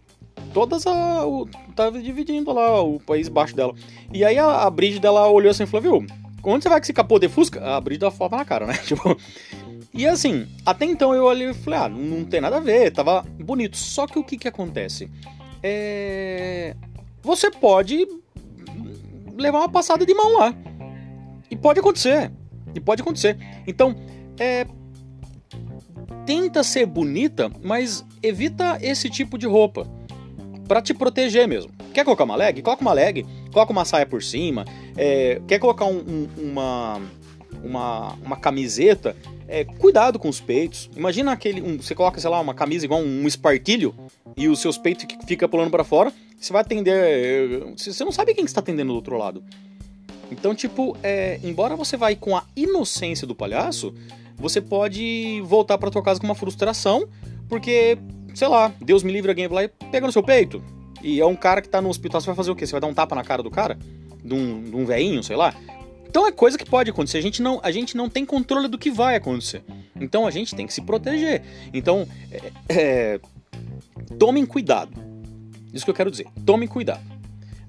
Todas 0.52 0.87
a. 0.87 1.26
O, 1.26 1.49
tava 1.75 1.99
dividindo 1.99 2.52
lá 2.52 2.83
o 2.83 3.00
país 3.00 3.31
baixo 3.31 3.57
dela. 3.57 3.75
E 4.12 4.23
aí 4.23 4.37
a, 4.37 4.64
a 4.64 4.69
Brígida 4.69 5.09
ela 5.09 5.31
olhou 5.31 5.50
assim 5.50 5.62
e 5.62 5.67
falou, 5.67 6.02
viu? 6.02 6.07
Onde 6.45 6.62
você 6.62 6.69
vai 6.69 6.79
com 6.79 6.85
esse 6.85 6.93
capô 6.93 7.19
de 7.19 7.31
Fusca? 7.31 7.75
A 7.75 7.81
Brígida 7.81 8.11
falava 8.11 8.37
na 8.37 8.45
cara, 8.45 8.67
né? 8.67 8.75
Tipo. 8.85 9.17
E 9.95 10.07
assim, 10.07 10.47
até 10.67 10.85
então 10.85 11.14
eu 11.14 11.25
olhei 11.25 11.49
e 11.49 11.55
falei, 11.55 11.79
ah, 11.81 11.88
não 11.88 12.23
tem 12.23 12.38
nada 12.38 12.59
a 12.59 12.61
ver, 12.61 12.90
tava 12.90 13.23
bonito. 13.43 13.79
Só 13.79 14.07
que 14.07 14.19
o 14.19 14.23
que 14.23 14.37
que 14.37 14.47
acontece? 14.47 15.11
É. 15.62 16.75
Você 17.23 17.50
pode 17.50 18.07
levar 19.37 19.59
uma 19.59 19.69
passada 19.69 20.05
de 20.07 20.14
mão 20.14 20.38
lá. 20.38 20.55
E 21.50 21.57
pode 21.57 21.81
acontecer. 21.81 22.31
E 22.75 22.81
pode 22.81 23.02
acontecer. 23.02 23.37
Então, 23.67 23.95
é, 24.38 24.67
tenta 26.25 26.62
ser 26.62 26.87
bonita, 26.87 27.51
mas 27.62 28.05
evita 28.23 28.79
esse 28.81 29.11
tipo 29.11 29.37
de 29.37 29.46
roupa. 29.46 29.87
para 30.68 30.81
te 30.81 30.94
proteger 30.94 31.49
mesmo. 31.49 31.73
Quer 31.92 32.05
colocar 32.05 32.23
uma 32.23 32.37
leg? 32.37 32.62
Coloca 32.62 32.81
uma 32.81 32.92
leg, 32.92 33.27
coloca 33.53 33.73
uma 33.73 33.85
saia 33.85 34.07
por 34.07 34.23
cima. 34.23 34.64
É, 34.96 35.42
quer 35.49 35.59
colocar 35.59 35.87
um, 35.87 35.99
um, 35.99 36.29
uma, 36.38 37.03
uma, 37.63 38.15
uma 38.25 38.37
camiseta? 38.37 39.17
É, 39.49 39.65
cuidado 39.65 40.19
com 40.19 40.29
os 40.29 40.41
peitos. 40.41 40.89
Imagina 40.97 41.33
aquele. 41.33 41.61
Um, 41.61 41.77
você 41.77 41.95
coloca, 41.95 42.21
sei 42.21 42.31
lá, 42.31 42.41
uma 42.41 42.55
camisa 42.55 42.85
igual 42.85 43.01
um, 43.01 43.27
espartilho 43.27 43.95
e 44.37 44.49
os 44.49 44.61
seus 44.61 44.79
peitos 44.79 45.07
ficam 45.27 45.49
pulando 45.49 45.71
para 45.71 45.83
fora. 45.83 46.13
Você 46.39 46.53
vai 46.53 46.63
atender. 46.63 47.75
Você 47.77 48.05
não 48.05 48.13
sabe 48.13 48.35
quem 48.35 48.45
está 48.45 48.61
atendendo 48.61 48.93
do 48.93 48.97
outro 48.97 49.19
lado. 49.19 49.43
Então, 50.31 50.55
tipo, 50.55 50.97
é, 51.03 51.41
embora 51.43 51.75
você 51.75 51.97
vai 51.97 52.15
com 52.15 52.37
a 52.37 52.45
inocência 52.55 53.27
do 53.27 53.35
palhaço, 53.35 53.93
você 54.37 54.61
pode 54.61 55.43
voltar 55.45 55.77
para 55.77 55.91
tua 55.91 56.03
casa 56.03 56.21
com 56.21 56.27
uma 56.27 56.35
frustração, 56.35 57.09
porque, 57.49 57.99
sei 58.35 58.47
lá, 58.47 58.73
Deus 58.81 59.03
me 59.03 59.13
livre, 59.13 59.31
alguém 59.31 59.49
vai 59.49 59.65
lá 59.65 59.65
e 59.65 59.87
pega 59.91 60.07
no 60.07 60.13
seu 60.13 60.23
peito. 60.23 60.63
E 61.03 61.21
é 61.21 61.27
um 61.27 61.35
cara 61.35 61.61
que 61.61 61.69
tá 61.69 61.81
no 61.81 61.89
hospital, 61.89 62.21
você 62.21 62.27
vai 62.27 62.37
fazer 62.37 62.51
o 62.51 62.57
quê? 62.57 62.67
Você 62.67 62.73
vai 62.73 62.81
dar 62.81 62.87
um 62.87 62.95
tapa 62.95 63.15
na 63.17 63.25
cara 63.25 63.43
do 63.43 63.51
cara? 63.51 63.79
De 64.23 64.35
um, 64.35 64.71
um 64.75 64.85
veinho, 64.85 65.23
sei 65.23 65.35
lá? 65.35 65.55
Então 66.11 66.27
é 66.27 66.33
coisa 66.33 66.59
que 66.59 66.64
pode 66.64 66.90
acontecer. 66.90 67.18
A 67.18 67.20
gente, 67.20 67.40
não, 67.40 67.61
a 67.62 67.70
gente 67.70 67.96
não 67.96 68.11
tem 68.11 68.27
controle 68.27 68.66
do 68.66 68.77
que 68.77 68.90
vai 68.90 69.14
acontecer. 69.14 69.62
Então 69.94 70.27
a 70.27 70.31
gente 70.33 70.57
tem 70.57 70.66
que 70.66 70.75
se 70.75 70.83
proteger. 70.83 71.40
Então, 71.73 72.05
é, 72.33 72.53
é, 72.68 73.20
tomem 74.18 74.44
cuidado. 74.44 74.90
Isso 75.73 75.85
que 75.85 75.90
eu 75.90 75.94
quero 75.94 76.11
dizer. 76.11 76.27
Tome 76.44 76.66
cuidado. 76.66 77.05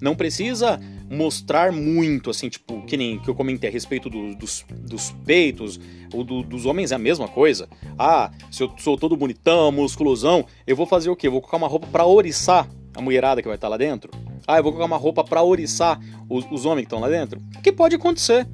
Não 0.02 0.16
precisa 0.16 0.82
mostrar 1.08 1.72
muito, 1.72 2.32
assim, 2.32 2.50
tipo, 2.50 2.82
que 2.82 2.98
nem 2.98 3.20
que 3.20 3.30
eu 3.30 3.36
comentei 3.36 3.70
a 3.70 3.72
respeito 3.72 4.10
do, 4.10 4.34
dos, 4.34 4.66
dos 4.72 5.12
peitos, 5.24 5.80
ou 6.12 6.24
do, 6.24 6.42
dos 6.42 6.66
homens 6.66 6.92
é 6.92 6.96
a 6.96 6.98
mesma 6.98 7.28
coisa. 7.28 7.70
Ah, 7.96 8.32
se 8.50 8.64
eu 8.64 8.74
sou 8.80 8.98
todo 8.98 9.16
bonitão, 9.16 9.72
musculosão, 9.72 10.48
eu 10.66 10.76
vou 10.76 10.88
fazer 10.88 11.12
o 11.12 11.16
quê? 11.16 11.28
Eu 11.28 11.32
vou 11.32 11.42
colocar 11.42 11.58
uma 11.58 11.68
roupa 11.68 11.86
para 11.86 12.08
oriçar 12.08 12.68
a 12.96 13.02
mulherada 13.04 13.40
que 13.40 13.48
vai 13.48 13.56
estar 13.56 13.68
lá 13.68 13.78
dentro? 13.78 14.12
Ah, 14.48 14.58
eu 14.58 14.64
vou 14.64 14.72
colocar 14.72 14.86
uma 14.86 14.98
roupa 14.98 15.24
para 15.24 15.44
oriçar 15.44 16.00
os, 16.30 16.46
os 16.52 16.66
homens 16.66 16.84
que 16.84 16.88
estão 16.88 17.00
lá 17.00 17.10
dentro? 17.10 17.42
O 17.58 17.62
que 17.62 17.72
pode 17.72 17.96
acontecer? 17.96 18.48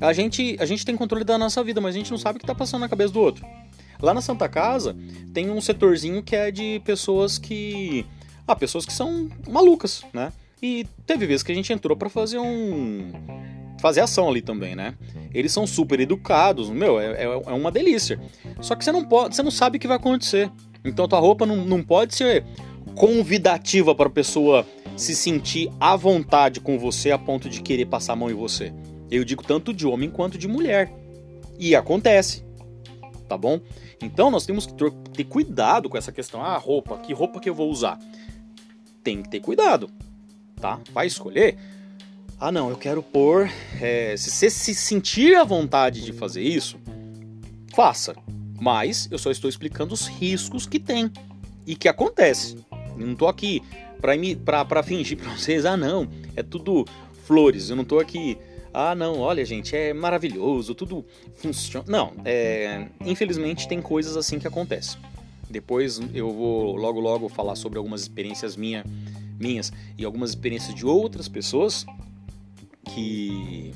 A 0.00 0.12
gente, 0.12 0.56
a 0.58 0.66
gente 0.66 0.84
tem 0.84 0.96
controle 0.96 1.24
da 1.24 1.38
nossa 1.38 1.62
vida, 1.62 1.80
mas 1.80 1.94
a 1.94 1.98
gente 1.98 2.10
não 2.10 2.18
sabe 2.18 2.36
o 2.36 2.38
que 2.40 2.44
está 2.44 2.54
passando 2.54 2.80
na 2.80 2.88
cabeça 2.88 3.12
do 3.12 3.20
outro. 3.20 3.46
Lá 4.00 4.12
na 4.12 4.20
Santa 4.20 4.48
Casa 4.48 4.96
tem 5.32 5.50
um 5.50 5.60
setorzinho 5.60 6.22
que 6.22 6.34
é 6.34 6.50
de 6.50 6.80
pessoas 6.84 7.38
que 7.38 8.04
ah, 8.46 8.54
pessoas 8.54 8.84
que 8.84 8.92
são 8.92 9.30
malucas, 9.48 10.04
né? 10.12 10.32
E 10.62 10.86
teve 11.06 11.26
vezes 11.26 11.42
que 11.42 11.52
a 11.52 11.54
gente 11.54 11.72
entrou 11.72 11.96
para 11.96 12.08
fazer 12.08 12.38
um. 12.38 13.12
fazer 13.80 14.00
ação 14.00 14.28
ali 14.28 14.42
também, 14.42 14.74
né? 14.74 14.94
Eles 15.32 15.52
são 15.52 15.66
super 15.66 15.98
educados, 16.00 16.68
meu, 16.70 17.00
é, 17.00 17.22
é, 17.22 17.24
é 17.24 17.52
uma 17.52 17.70
delícia. 17.70 18.20
Só 18.60 18.74
que 18.74 18.84
você 18.84 18.92
não 18.92 19.04
pode, 19.04 19.34
você 19.34 19.42
não 19.42 19.50
sabe 19.50 19.76
o 19.78 19.80
que 19.80 19.88
vai 19.88 19.96
acontecer. 19.96 20.50
Então 20.84 21.08
tua 21.08 21.18
roupa 21.18 21.46
não, 21.46 21.56
não 21.56 21.82
pode 21.82 22.14
ser 22.14 22.44
convidativa 22.94 23.94
para 23.94 24.06
a 24.06 24.10
pessoa 24.10 24.66
se 24.96 25.14
sentir 25.14 25.70
à 25.80 25.96
vontade 25.96 26.60
com 26.60 26.78
você 26.78 27.10
a 27.10 27.18
ponto 27.18 27.48
de 27.48 27.62
querer 27.62 27.86
passar 27.86 28.12
a 28.12 28.16
mão 28.16 28.30
em 28.30 28.34
você. 28.34 28.72
Eu 29.10 29.24
digo 29.24 29.42
tanto 29.42 29.72
de 29.72 29.86
homem 29.86 30.10
quanto 30.10 30.38
de 30.38 30.48
mulher. 30.48 30.92
E 31.58 31.74
acontece. 31.74 32.44
Tá 33.28 33.38
bom? 33.38 33.60
Então 34.02 34.30
nós 34.30 34.44
temos 34.44 34.66
que 34.66 34.74
ter 35.12 35.24
cuidado 35.24 35.88
com 35.88 35.96
essa 35.96 36.12
questão. 36.12 36.42
Ah, 36.42 36.56
roupa, 36.56 36.98
que 36.98 37.12
roupa 37.12 37.40
que 37.40 37.48
eu 37.48 37.54
vou 37.54 37.70
usar? 37.70 37.98
tem 39.04 39.22
que 39.22 39.28
ter 39.28 39.40
cuidado, 39.40 39.90
tá? 40.56 40.80
Vai 40.90 41.06
escolher. 41.06 41.56
Ah, 42.40 42.50
não, 42.50 42.70
eu 42.70 42.76
quero 42.76 43.02
pôr. 43.02 43.48
É, 43.80 44.16
se 44.16 44.30
você 44.30 44.50
se 44.50 44.74
sentir 44.74 45.36
à 45.36 45.44
vontade 45.44 46.02
de 46.02 46.12
fazer 46.12 46.42
isso, 46.42 46.78
faça. 47.72 48.16
Mas 48.60 49.06
eu 49.10 49.18
só 49.18 49.30
estou 49.30 49.48
explicando 49.48 49.92
os 49.92 50.06
riscos 50.06 50.66
que 50.66 50.80
tem 50.80 51.12
e 51.66 51.76
que 51.76 51.86
acontece. 51.86 52.56
Eu 52.98 53.06
não 53.06 53.14
tô 53.14 53.28
aqui 53.28 53.62
para 54.44 54.82
fingir 54.82 55.16
para 55.16 55.30
vocês, 55.34 55.64
ah, 55.64 55.76
não, 55.76 56.06
é 56.36 56.42
tudo 56.42 56.84
flores. 57.24 57.70
Eu 57.70 57.76
não 57.76 57.84
tô 57.84 57.98
aqui, 57.98 58.36
ah, 58.72 58.94
não, 58.94 59.18
olha, 59.20 59.44
gente, 59.44 59.74
é 59.74 59.94
maravilhoso, 59.94 60.74
tudo 60.74 61.04
funciona. 61.36 61.86
Não, 61.88 62.12
é, 62.24 62.86
infelizmente 63.04 63.66
tem 63.66 63.80
coisas 63.80 64.16
assim 64.16 64.38
que 64.38 64.46
acontecem. 64.46 65.00
Depois 65.48 66.00
eu 66.12 66.30
vou 66.30 66.76
logo 66.76 67.00
logo 67.00 67.28
falar 67.28 67.54
sobre 67.56 67.78
algumas 67.78 68.02
experiências 68.02 68.56
minha, 68.56 68.84
minhas 69.40 69.72
e 69.96 70.04
algumas 70.04 70.30
experiências 70.30 70.74
de 70.74 70.84
outras 70.84 71.28
pessoas 71.28 71.86
que 72.94 73.72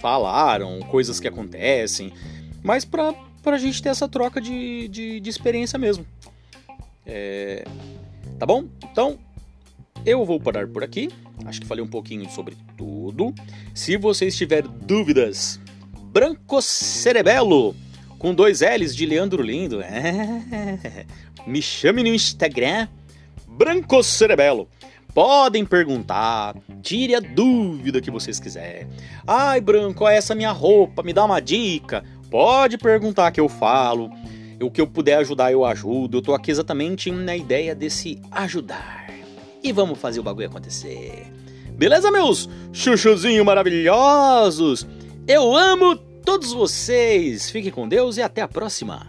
falaram, 0.00 0.80
coisas 0.80 1.20
que 1.20 1.28
acontecem, 1.28 2.12
mas 2.62 2.84
para 2.84 3.14
a 3.44 3.58
gente 3.58 3.80
ter 3.80 3.90
essa 3.90 4.08
troca 4.08 4.40
de, 4.40 4.88
de, 4.88 5.20
de 5.20 5.30
experiência 5.30 5.78
mesmo. 5.78 6.04
É, 7.06 7.64
tá 8.38 8.46
bom? 8.46 8.64
Então 8.90 9.18
eu 10.04 10.24
vou 10.24 10.40
parar 10.40 10.66
por 10.66 10.82
aqui. 10.82 11.08
Acho 11.44 11.60
que 11.60 11.66
falei 11.66 11.82
um 11.82 11.88
pouquinho 11.88 12.28
sobre 12.30 12.56
tudo. 12.76 13.34
Se 13.74 13.96
vocês 13.96 14.36
tiverem 14.36 14.70
dúvidas, 14.82 15.60
Branco 16.12 16.60
Cerebelo 16.60 17.74
com 18.20 18.34
dois 18.34 18.60
L's 18.60 18.94
de 18.94 19.06
Leandro 19.06 19.42
Lindo. 19.42 19.80
É. 19.80 21.06
Me 21.46 21.62
chame 21.62 22.02
no 22.02 22.08
Instagram, 22.10 22.86
Branco 23.48 24.02
Cerebelo. 24.02 24.68
Podem 25.14 25.64
perguntar, 25.64 26.54
tire 26.82 27.14
a 27.16 27.20
dúvida 27.20 28.00
que 28.00 28.10
vocês 28.10 28.38
quiserem. 28.38 28.86
Ai, 29.26 29.60
Branco, 29.60 30.06
essa 30.06 30.34
é 30.34 30.36
minha 30.36 30.52
roupa, 30.52 31.02
me 31.02 31.12
dá 31.12 31.24
uma 31.24 31.40
dica. 31.40 32.04
Pode 32.30 32.78
perguntar 32.78 33.32
que 33.32 33.40
eu 33.40 33.48
falo. 33.48 34.10
O 34.62 34.70
que 34.70 34.80
eu 34.80 34.86
puder 34.86 35.16
ajudar, 35.16 35.50
eu 35.50 35.64
ajudo. 35.64 36.18
Eu 36.18 36.22
tô 36.22 36.34
aqui 36.34 36.50
exatamente 36.50 37.10
na 37.10 37.34
ideia 37.34 37.74
desse 37.74 38.20
ajudar. 38.30 39.06
E 39.62 39.72
vamos 39.72 39.98
fazer 39.98 40.20
o 40.20 40.22
bagulho 40.22 40.46
acontecer. 40.46 41.26
Beleza, 41.72 42.10
meus 42.10 42.48
chuchuzinhos 42.72 43.44
maravilhosos? 43.44 44.86
Eu 45.26 45.54
amo 45.56 45.96
todos 45.96 46.52
vocês. 46.52 47.50
Fiquem 47.50 47.70
com 47.70 47.88
Deus 47.88 48.16
e 48.16 48.22
até 48.22 48.42
a 48.42 48.48
próxima. 48.48 49.06